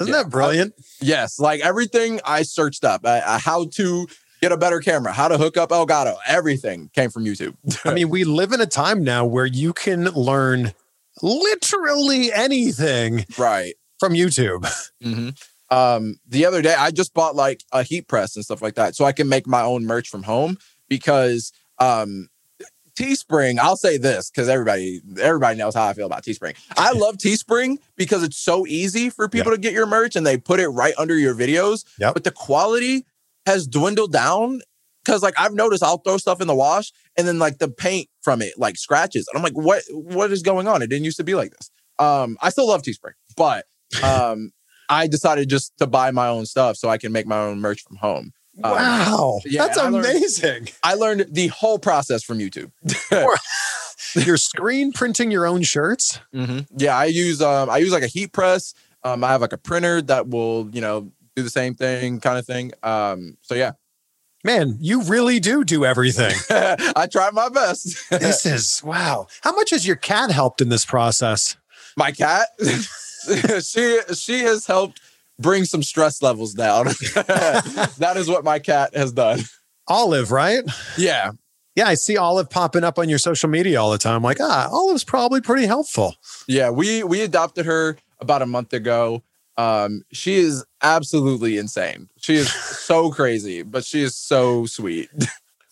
[0.00, 0.22] Isn't Yeah.
[0.22, 0.74] that brilliant?
[1.00, 4.06] Yes, like everything I searched up, uh, uh, how to
[4.42, 7.54] get a better camera, how to hook up Elgato, everything came from YouTube.
[7.84, 10.72] I mean, we live in a time now where you can learn
[11.22, 13.74] literally anything right.
[13.98, 14.68] from YouTube.
[15.00, 15.30] hmm
[15.70, 18.94] Um, the other day, I just bought like a heat press and stuff like that,
[18.94, 20.58] so I can make my own merch from home.
[20.88, 22.28] Because um,
[22.94, 26.56] Teespring, I'll say this because everybody everybody knows how I feel about Teespring.
[26.76, 30.36] I love Teespring because it's so easy for people to get your merch and they
[30.36, 31.86] put it right under your videos.
[31.98, 32.12] Yep.
[32.14, 33.06] But the quality
[33.46, 34.60] has dwindled down
[35.04, 38.08] because like I've noticed I'll throw stuff in the wash and then like the paint
[38.22, 39.26] from it like scratches.
[39.28, 40.82] And I'm like, what what is going on?
[40.82, 41.70] It didn't used to be like this.
[41.98, 43.66] Um, I still love Teespring, but
[44.04, 44.52] um
[44.88, 47.82] I decided just to buy my own stuff so I can make my own merch
[47.82, 48.32] from home.
[48.62, 49.40] Um, Wow.
[49.46, 50.68] yeah, that's I learned- amazing.
[50.82, 52.70] I learned the whole process from YouTube.
[54.14, 56.20] You're screen printing your own shirts.
[56.32, 58.74] Yeah, I use um I use like a heat press.
[59.04, 62.38] Um, I have like a printer that will you know do the same thing kind
[62.38, 62.72] of thing.
[62.82, 63.72] Um, so yeah,
[64.44, 66.34] Man, you really do do everything.
[66.96, 68.10] I try my best.
[68.10, 69.28] this is wow.
[69.42, 71.56] How much has your cat helped in this process?
[71.96, 72.48] my cat,
[73.62, 75.00] she she has helped
[75.38, 76.86] bring some stress levels down.
[76.86, 79.40] that is what my cat has done.
[79.88, 80.64] Olive, right?
[80.96, 81.32] Yeah,
[81.76, 84.16] Yeah, I see Olive popping up on your social media all the time.
[84.16, 86.14] I'm like, ah, Olive's probably pretty helpful.
[86.48, 89.22] Yeah, we we adopted her about a month ago.
[89.56, 92.08] Um, she is absolutely insane.
[92.18, 95.10] She is so crazy, but she is so sweet.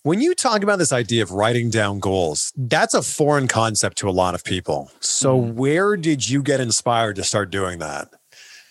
[0.03, 4.09] When you talk about this idea of writing down goals, that's a foreign concept to
[4.09, 4.91] a lot of people.
[5.01, 5.53] So, Mhm.
[5.57, 8.09] where did you get inspired to start doing that?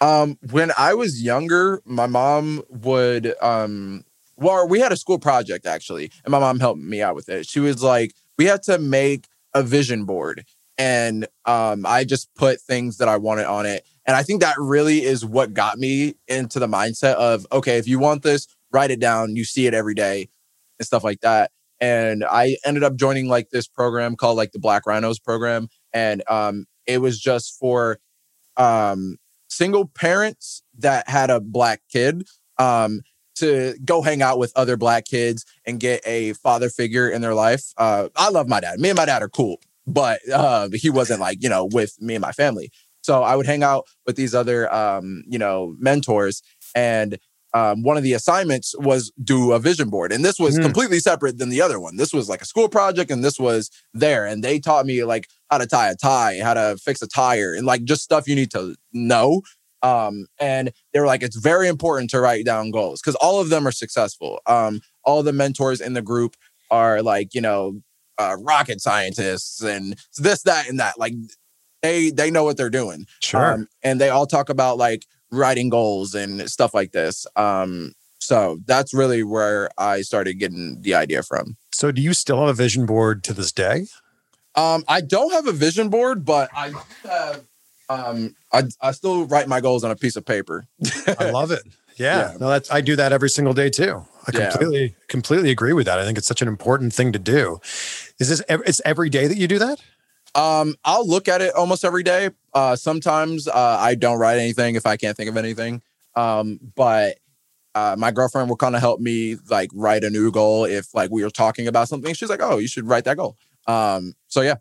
[0.02, 4.06] Um, when I was younger, my mom would um
[4.38, 7.46] well, we had a school project actually, and my mom helped me out with it.
[7.48, 10.46] She was like, we had to make a vision board,
[10.80, 13.86] and um, I just put things that I wanted on it.
[14.10, 17.88] And I think that really is what got me into the mindset of okay, if
[17.88, 19.36] you want this, write it down.
[19.36, 20.30] You see it every day
[20.80, 21.52] and stuff like that.
[21.80, 26.24] And I ended up joining like this program called like the Black Rhinos program, and
[26.28, 28.00] um, it was just for
[28.58, 32.24] um single parents that had a black kid
[32.58, 33.02] um,
[33.36, 37.36] to go hang out with other black kids and get a father figure in their
[37.36, 37.74] life.
[37.78, 38.80] Uh, I love my dad.
[38.80, 42.16] Me and my dad are cool, but uh, he wasn't like, you know, with me
[42.16, 42.72] and my family.
[43.10, 46.44] So I would hang out with these other, um, you know, mentors.
[46.76, 47.18] And
[47.56, 50.12] um, one of the assignments was do a vision board.
[50.12, 50.62] And this was Hmm.
[50.62, 51.98] completely separate than the other one.
[51.98, 54.28] This was like a school project and this was there.
[54.28, 57.56] And they taught me like how to tie a tie, how to fix a tire,
[57.56, 59.42] and like just stuff you need to know.
[59.82, 63.50] Um, and they were like, it's very important to write down goals because all of
[63.50, 64.40] them are successful.
[64.46, 66.36] Um, all the mentors in the group
[66.70, 67.82] are like, you know,
[68.20, 71.00] uh, rocket scientists and this, that, and that.
[71.00, 71.16] Like
[71.82, 73.06] they they know what they're doing.
[73.54, 77.26] Um, and they all talk about like writing goals and stuff like this.
[77.36, 81.56] Um, so that's really where I started getting the idea from.
[81.72, 83.88] so, do you still have a vision board to this day?
[84.56, 86.74] Um, I don't have a vision board, but I
[87.04, 87.44] have.
[87.88, 90.68] Um, I I still write my goals on a piece of paper.
[91.20, 91.64] I love it.
[91.98, 92.32] Yeah.
[92.32, 92.38] Yeah.
[92.40, 94.06] No, that's I do that every single day too.
[94.26, 94.50] I Yeah.
[94.52, 96.00] completely completely agree with that.
[96.00, 97.60] I think it's such an important thing to do.
[98.20, 99.82] Is this it's every day that you do that?
[100.36, 102.30] Um, I'll look at it almost every day.
[102.54, 105.82] Uh, sometimes uh, I don't write anything if I can't think of anything.
[106.16, 107.18] Um, but
[107.76, 111.12] uh, my girlfriend will kind of help me like write a new goal if like
[111.12, 112.14] we were talking about something.
[112.14, 114.56] She's like, "Oh, you should write that goal." Um, so yeah,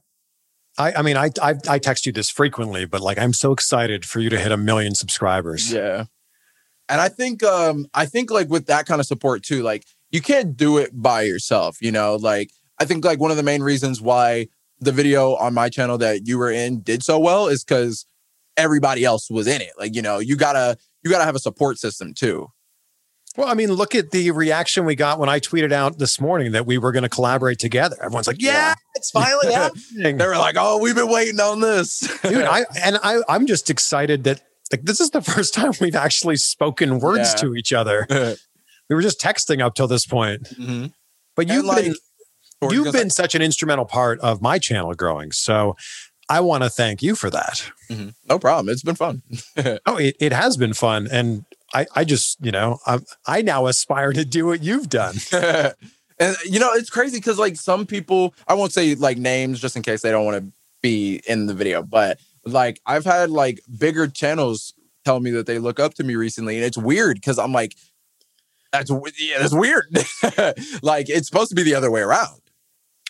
[0.77, 4.05] I I mean I I, I text you this frequently, but like I'm so excited
[4.05, 5.73] for you to hit a million subscribers.
[5.73, 6.05] yeah.
[6.91, 10.23] And I think um, I think like with that kind of support too, like you
[10.23, 11.83] can't do it by yourself.
[11.83, 14.49] You know, like I think like one of the main reasons why
[14.81, 18.07] the video on my channel that you were in did so well is because
[18.57, 19.73] everybody else was in it.
[19.79, 22.49] Like you know, you gotta you gotta have a support system too.
[23.37, 26.53] Well, I mean, look at the reaction we got when I tweeted out this morning
[26.53, 27.97] that we were going to collaborate together.
[28.03, 28.75] Everyone's like, "Yeah, Yeah.
[28.97, 32.99] it's finally happening." They were like, "Oh, we've been waiting on this, Dude, I and
[33.03, 37.31] I I'm just excited that like this is the first time we've actually spoken words
[37.35, 37.41] Yeah.
[37.43, 38.07] to each other.
[38.89, 40.43] We were just texting up till this point.
[40.59, 40.93] Mhm.
[41.37, 42.01] But you've like, been what
[42.63, 45.33] you you've been such an instrumental part of my channel growing.
[45.33, 45.77] So
[46.29, 47.71] I want to thank you for that.
[47.91, 48.15] Mhm.
[48.29, 48.69] no problem.
[48.73, 49.23] It's been fun.
[49.87, 51.09] Oh, it, it has been fun.
[51.11, 51.45] And
[51.75, 55.17] I, I just, you know, I, I now aspire to do what you've done.
[55.33, 59.77] and you know, it's crazy because like some people, I won't say like names just
[59.77, 60.53] in case they don't want to
[60.83, 65.59] be in the video, but like I've had like bigger channels tell me that they
[65.59, 67.75] look up to me recently, and it's weird because I'm like,
[68.73, 69.87] that's yeah, that's weird.
[70.83, 72.41] like it's supposed to be the other way around.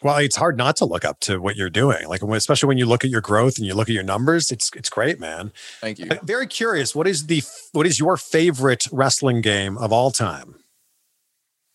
[0.03, 2.07] Well, it's hard not to look up to what you're doing.
[2.07, 4.71] Like, especially when you look at your growth and you look at your numbers, it's,
[4.77, 5.53] it's great, man.
[5.81, 6.07] Thank you.
[6.11, 6.95] I'm very curious.
[6.95, 7.43] What is the,
[7.73, 10.55] what is your favorite wrestling game of all time?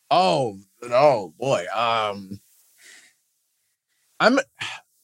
[0.09, 1.65] Oh, oh boy.
[1.75, 2.39] Um
[4.19, 4.39] I'm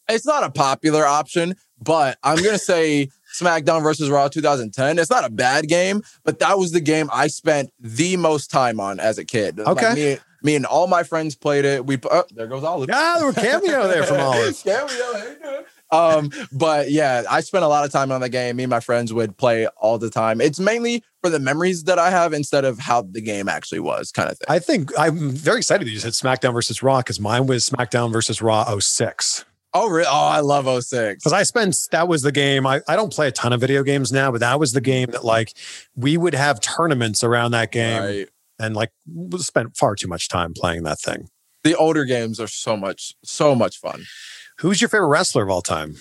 [0.07, 4.97] it's not a popular option, but I'm gonna say SmackDown versus Raw 2010.
[4.97, 8.80] It's not a bad game, but that was the game I spent the most time
[8.80, 9.57] on as a kid.
[9.57, 9.93] Like, Okay.
[9.93, 11.85] me, me and all my friends played it.
[11.85, 12.89] We oh, there goes Olive.
[12.91, 14.61] Ah, there were cameo there from Olive.
[14.63, 15.63] cameo.
[15.91, 18.57] Um, but yeah, I spent a lot of time on the game.
[18.57, 20.39] Me and my friends would play all the time.
[20.39, 24.11] It's mainly for the memories that I have instead of how the game actually was,
[24.11, 24.45] kind of thing.
[24.47, 28.11] I think I'm very excited that you said SmackDown versus Raw because mine was SmackDown
[28.11, 29.45] versus Raw 06.
[29.73, 30.07] oh, really?
[30.07, 31.23] Oh, I love 06.
[31.23, 32.67] Because I spent that was the game.
[32.67, 35.09] I, I don't play a ton of video games now, but that was the game
[35.11, 35.53] that like
[35.95, 38.29] we would have tournaments around that game Right.
[38.60, 38.91] And like
[39.38, 41.30] spent far too much time playing that thing.
[41.64, 44.05] The older games are so much, so much fun.
[44.60, 45.95] Who's your favorite wrestler of all time?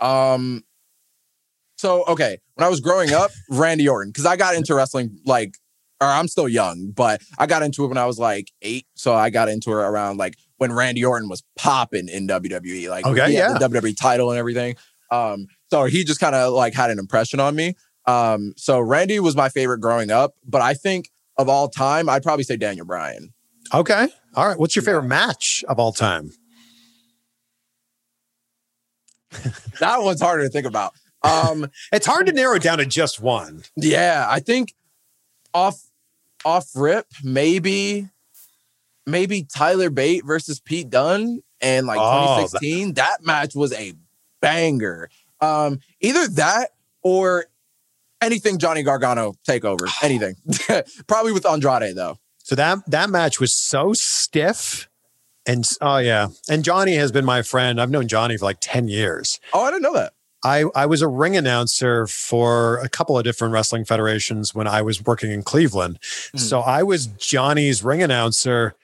[0.00, 0.62] Um,
[1.76, 5.54] so okay, when I was growing up, Randy Orton, because I got into wrestling like,
[6.00, 8.86] or I'm still young, but I got into it when I was like eight.
[8.94, 13.06] So I got into it around like when Randy Orton was popping in WWE, like
[13.06, 13.52] Okay, yeah.
[13.58, 14.76] the WWE title and everything.
[15.10, 17.74] Um, so he just kind of like had an impression on me.
[18.06, 22.22] Um, so Randy was my favorite growing up, but I think of all time, I'd
[22.22, 23.32] probably say Daniel Bryan.
[23.72, 24.08] Okay.
[24.34, 24.58] All right.
[24.58, 26.30] What's your favorite match of all time?
[29.80, 30.94] That one's harder to think about.
[31.22, 33.62] Um, it's hard to narrow it down to just one.
[33.76, 34.74] Yeah, I think
[35.54, 35.80] off
[36.44, 38.08] off rip, maybe
[39.06, 42.94] maybe Tyler Bate versus Pete Dunne and like Oh, 2016.
[42.94, 43.94] That match was a
[44.40, 45.10] banger.
[45.40, 46.70] Um, either that
[47.02, 47.44] or
[48.20, 49.88] anything Johnny Gargano takeover.
[50.02, 50.36] Anything.
[51.06, 52.18] Probably with Andrade though.
[52.38, 54.88] So that that match was so stiff.
[55.46, 56.28] And oh yeah.
[56.48, 57.80] And Johnny has been my friend.
[57.80, 59.38] I've known Johnny for like 10 years.
[59.52, 60.12] Oh, I didn't know that.
[60.44, 64.82] I, I was a ring announcer for a couple of different wrestling federations when I
[64.82, 65.98] was working in Cleveland.
[66.32, 66.38] Mhm.
[66.38, 68.76] So I was Johnny's ring announcer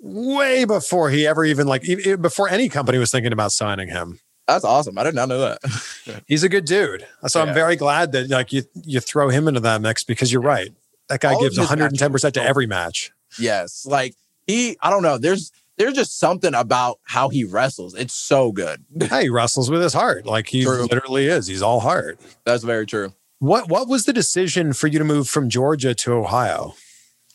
[0.00, 1.82] way before he ever even like
[2.20, 4.20] before any company was thinking about signing him.
[4.52, 4.98] That's awesome.
[4.98, 6.22] I did not know that.
[6.26, 7.06] He's a good dude.
[7.26, 7.48] So Yeah.
[7.48, 10.72] I'm very glad that like you you throw him into that mix because you're right.
[11.08, 13.10] That guy All gives 110% to every match.
[13.38, 13.84] yes.
[13.86, 14.14] Like
[14.46, 15.18] he, I don't know.
[15.18, 17.94] There's there's just something about how he wrestles.
[17.94, 18.84] It's so good.
[19.08, 20.26] Hey, he wrestles with his heart.
[20.26, 20.82] Like he True.
[20.90, 21.46] literally is.
[21.46, 22.18] He's all heart.
[22.44, 23.12] That's very true.
[23.38, 26.74] What what was the decision for you to move from Georgia to Ohio?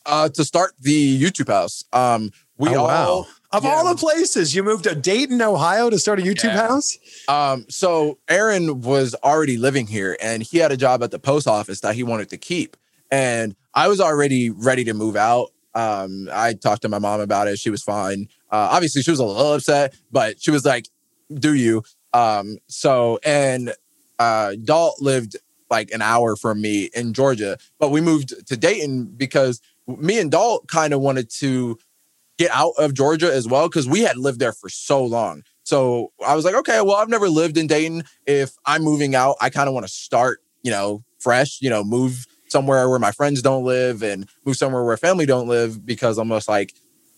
[0.06, 3.72] Uh, to start the YouTube house, um, we Oh, all Of yeah.
[3.72, 6.68] all the places, you moved to Dayton, Ohio to start a YouTube Yeah.
[6.68, 6.98] house?
[7.30, 11.48] Um, so Aaron was already living here and he had a job at the post
[11.48, 12.76] office that he wanted to keep.
[13.10, 15.52] And I was already ready to move out.
[15.74, 17.58] Um, I talked to my mom about it.
[17.58, 18.28] She was fine.
[18.52, 20.88] Uh, obviously she was a little upset, but she was like,
[21.34, 21.84] do you?
[22.14, 23.74] Um, so, and,
[24.20, 25.38] uh, Dalt lived
[25.70, 30.32] like an hour from me in Georgia, but we moved to Dayton because me and
[30.32, 31.78] Dalt kind of wanted to
[32.38, 35.44] get out of Georgia as well because we had lived there for so long.
[35.64, 38.04] So I was like, okay, well, I've never lived in Dayton.
[38.26, 41.84] If I'm moving out, I kind of want to start, you know, fresh, you know,
[41.84, 46.18] move somewhere where my friends don't live and move somewhere where family don't live because
[46.18, 46.74] I'm just like,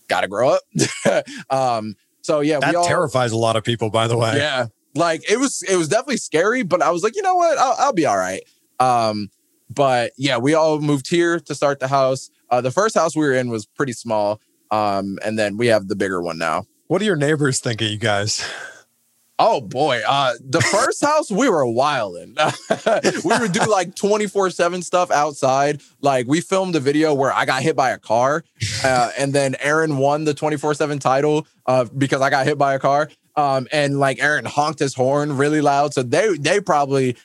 [0.08, 1.24] gotta grow up.
[1.50, 4.36] um, so yeah, That we all, terrifies a lot of people, by the way.
[4.36, 7.58] yeah, like it was it was definitely scary, but I was like, you know what,
[7.58, 8.42] I'll, I'll be all right.
[8.80, 9.28] Um,
[9.70, 12.30] but yeah, we all moved here to start the house.
[12.50, 14.40] Uh, the first house we were in was pretty small,
[14.70, 16.66] um, and then we have the bigger one now.
[16.86, 18.44] What do your neighbors think of you guys?
[19.40, 22.34] Oh boy, uh, the first house we were wilding.
[23.24, 25.80] we would do like twenty four seven stuff outside.
[26.00, 28.44] Like we filmed a video where I got hit by a car,
[28.84, 32.58] uh, and then Aaron won the twenty four seven title uh, because I got hit
[32.58, 33.10] by a car.
[33.36, 37.16] Um, and like Aaron honked his horn really loud, so they they probably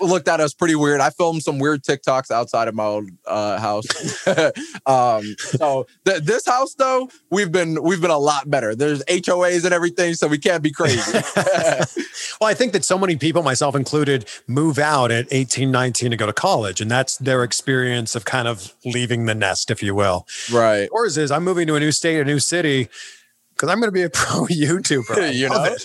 [0.00, 1.00] looked at us pretty weird.
[1.00, 3.86] I filmed some weird TikToks outside of my old uh, house.
[4.86, 8.74] um, so th- this house though, we've been we've been a lot better.
[8.74, 11.18] There's HOAs and everything, so we can't be crazy.
[12.40, 16.16] Well, I think that so many people, myself included, move out at 18, 19 to
[16.16, 16.80] go to college.
[16.80, 20.26] And that's their experience of kind of leaving the nest, if you will.
[20.52, 20.88] right.
[20.92, 22.88] Yours is I'm moving to a new state, a new city,
[23.54, 25.34] because I'm going to be a pro YouTuber.
[25.34, 25.64] You know?
[25.64, 25.82] it.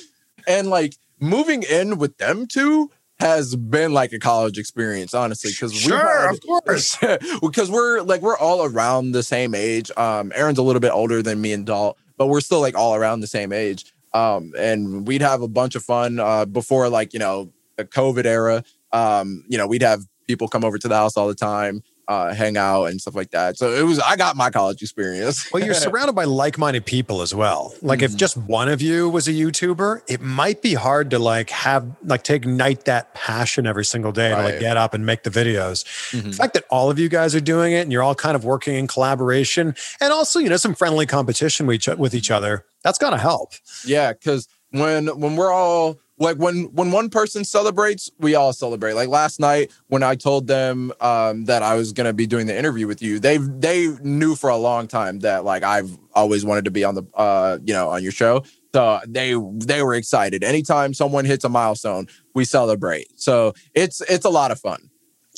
[0.48, 5.52] And like moving in with them two has been like a college experience, honestly.
[5.52, 6.98] Because Sure, of course.
[7.42, 9.92] because we're like we're all around the same age.
[9.98, 12.96] Um, Aaron's a little bit older than me and Dalt, but we're still like all
[12.96, 13.86] around the same age.
[14.14, 18.26] Um, and we'd have a bunch of fun uh, before like you know the COVID
[18.26, 18.64] era.
[18.92, 22.34] Um, you know, we'd have people come over to the house all the time, uh,
[22.34, 23.58] hang out and stuff like that.
[23.58, 25.52] So it was I got my college experience.
[25.52, 27.74] Well, you're surrounded by like-minded people as well.
[27.82, 28.16] Like if Mhm.
[28.18, 32.24] just one of you was a YouTuber, it might be hard to like have like
[32.24, 35.86] to ignite that passion every single day to like get up and make the videos.
[36.12, 36.24] Mhm.
[36.32, 38.44] The fact that all of you guys are doing it and you're all kind of
[38.44, 42.66] working in collaboration and also, you know, some friendly competition with each, with each other,
[42.84, 43.54] that's got to help.
[43.86, 48.94] Yeah, because when when we're all like when when one person celebrates, we all celebrate.
[48.94, 52.58] Like last night when I told them um, that I was gonna be doing the
[52.58, 56.66] interview with you, they they knew for a long time that like I've always wanted
[56.66, 58.44] to be on the uh you know on your show.
[58.74, 60.44] So they they were excited.
[60.44, 63.08] Anytime someone hits a milestone, we celebrate.
[63.20, 64.90] So it's it's a lot of fun.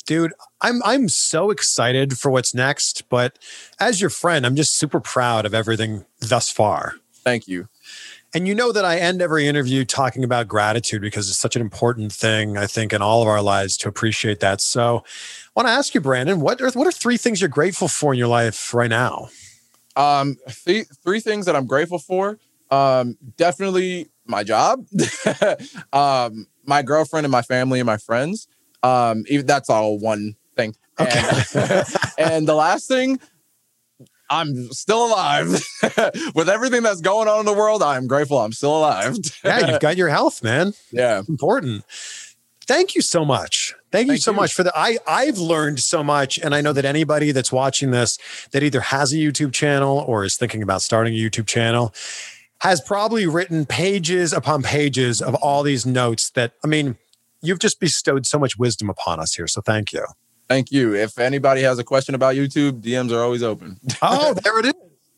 [0.06, 3.38] Dude, I'm I'm so excited for what's next, but
[3.80, 6.94] as your friend, I'm just super proud of everything thus far.
[7.12, 7.68] Thank you.
[8.36, 11.62] And you know that I end every interview talking about gratitude because it's such an
[11.62, 14.60] important thing, I think, in all of our lives to appreciate that.
[14.60, 17.88] So I want to ask you, Brandon, what are, what are three things you're grateful
[17.88, 19.30] for in your life right now?
[19.96, 22.38] Um, th- three things that I'm grateful for.
[22.70, 24.84] Um, definitely my job,
[25.94, 28.48] um, my girlfriend and my family and my friends.
[28.82, 30.76] Um, even that's all one thing.
[31.00, 31.22] Okay.
[31.54, 31.86] And,
[32.18, 33.18] and the last thing,
[34.30, 35.46] I'm still alive.
[36.34, 39.16] With everything that's going on in the world, I'm grateful I'm still alive.
[39.44, 40.72] yeah, you've got your health, man.
[40.90, 41.22] yeah.
[41.28, 41.84] Important.
[42.66, 43.74] Thank you so much.
[43.92, 44.36] Thank you so you.
[44.36, 47.92] much for the I I've learned so much and I know that anybody that's watching
[47.92, 48.18] this
[48.50, 51.94] that either has a YouTube channel or is thinking about starting a YouTube channel
[52.62, 56.96] has probably written pages upon pages of all these notes that I mean
[57.40, 59.46] you've just bestowed so much wisdom upon us here.
[59.46, 60.04] So thank you.
[60.48, 60.94] Thank you.
[60.94, 63.80] If anybody has a question about YouTube, DMs are always open.
[64.02, 64.74] Oh, there it is.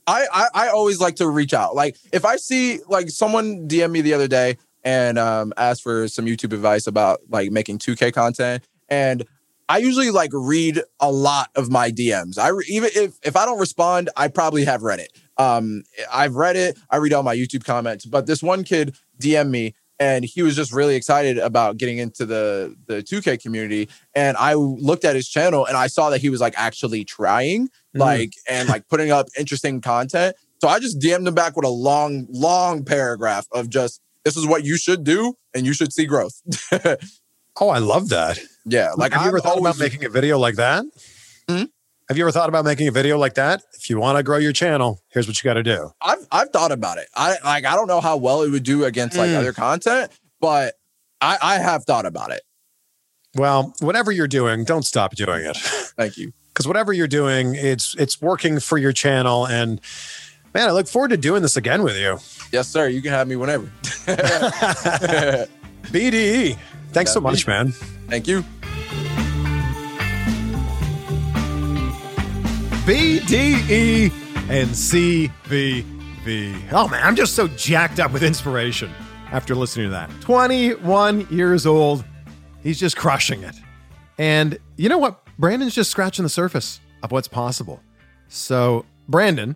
[0.07, 1.75] I, I I always like to reach out.
[1.75, 6.09] Like if I see like someone DM me the other day and um ask for
[6.09, 9.27] some YouTube advice about like making 2K content, and
[9.69, 12.39] I usually like read a lot of my DMs.
[12.39, 15.13] I re- even if if I don't respond, I probably have read it.
[15.37, 16.79] Um, I've read it.
[16.91, 18.07] I read all my YouTube comments.
[18.07, 22.25] But this one kid DM me and he was just really excited about getting into
[22.25, 23.89] the the 2K community.
[24.15, 27.69] And I looked at his channel and I saw that he was like actually trying,
[27.69, 28.01] mm.
[28.01, 30.37] like and like putting up interesting content.
[30.61, 34.47] So I just DM'd him back with a long, long paragraph of just this is
[34.47, 36.41] what you should do and you should see growth.
[37.61, 38.39] oh, I love that.
[38.65, 40.85] Yeah, like have you ever thought always, about making a video like that?
[41.49, 41.65] Hmm?
[42.09, 43.63] Have you ever thought about making a video like that?
[43.75, 45.91] If you want to grow your channel, here's what you got to do.
[46.01, 47.07] I've I've thought about it.
[47.15, 49.37] I like I don't know how well it would do against like mm.
[49.37, 50.75] other content, but
[51.21, 52.41] I I have thought about it.
[53.37, 55.57] Well, whatever you're doing, don't stop doing it.
[55.59, 56.33] Thank you.
[56.49, 59.79] Because whatever you're doing, it's it's working for your channel, and
[60.55, 62.19] man, I look forward to doing this again with you.
[62.51, 62.89] Yes, sir.
[62.89, 63.67] You can have me whenever.
[65.93, 66.57] BDE.
[66.93, 67.73] Thanks so much, man.
[68.09, 68.43] Thank you.
[72.89, 74.11] BDE
[74.49, 76.73] and CVV.
[76.73, 78.91] Oh man, I'm just so jacked up with inspiration
[79.31, 80.11] after listening to that.
[80.23, 82.03] 21 years old.
[82.63, 83.55] He's just crushing it.
[84.17, 85.23] And you know what?
[85.39, 87.83] Brandon's just scratching the surface of what's possible.
[88.29, 89.55] So, Brandon,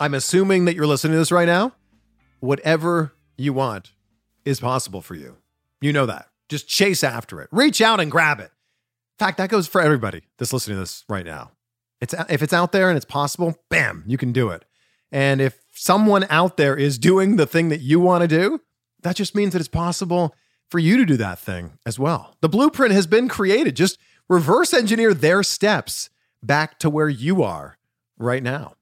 [0.00, 1.74] I'm assuming that you're listening to this right now.
[2.40, 3.92] Whatever you want
[4.46, 5.36] is possible for you.
[5.82, 6.28] You know that.
[6.48, 7.50] Just chase after it.
[7.52, 8.44] Reach out and grab it.
[8.44, 11.50] In fact, that goes for everybody that's listening to this right now.
[12.02, 14.64] It's if it's out there and it's possible, bam, you can do it.
[15.12, 18.60] And if someone out there is doing the thing that you want to do,
[19.02, 20.34] that just means that it's possible
[20.68, 22.34] for you to do that thing as well.
[22.40, 23.76] The blueprint has been created.
[23.76, 23.98] Just
[24.28, 26.10] reverse engineer their steps
[26.42, 27.78] back to where you are
[28.18, 28.74] right now.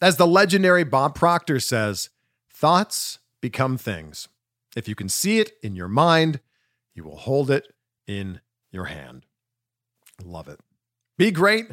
[0.00, 2.10] As the legendary Bob Proctor says,
[2.54, 4.28] thoughts become things.
[4.76, 6.38] If you can see it in your mind,
[6.94, 7.74] you will hold it
[8.06, 9.26] in your hand.
[10.22, 10.60] Love it.
[11.16, 11.72] Be great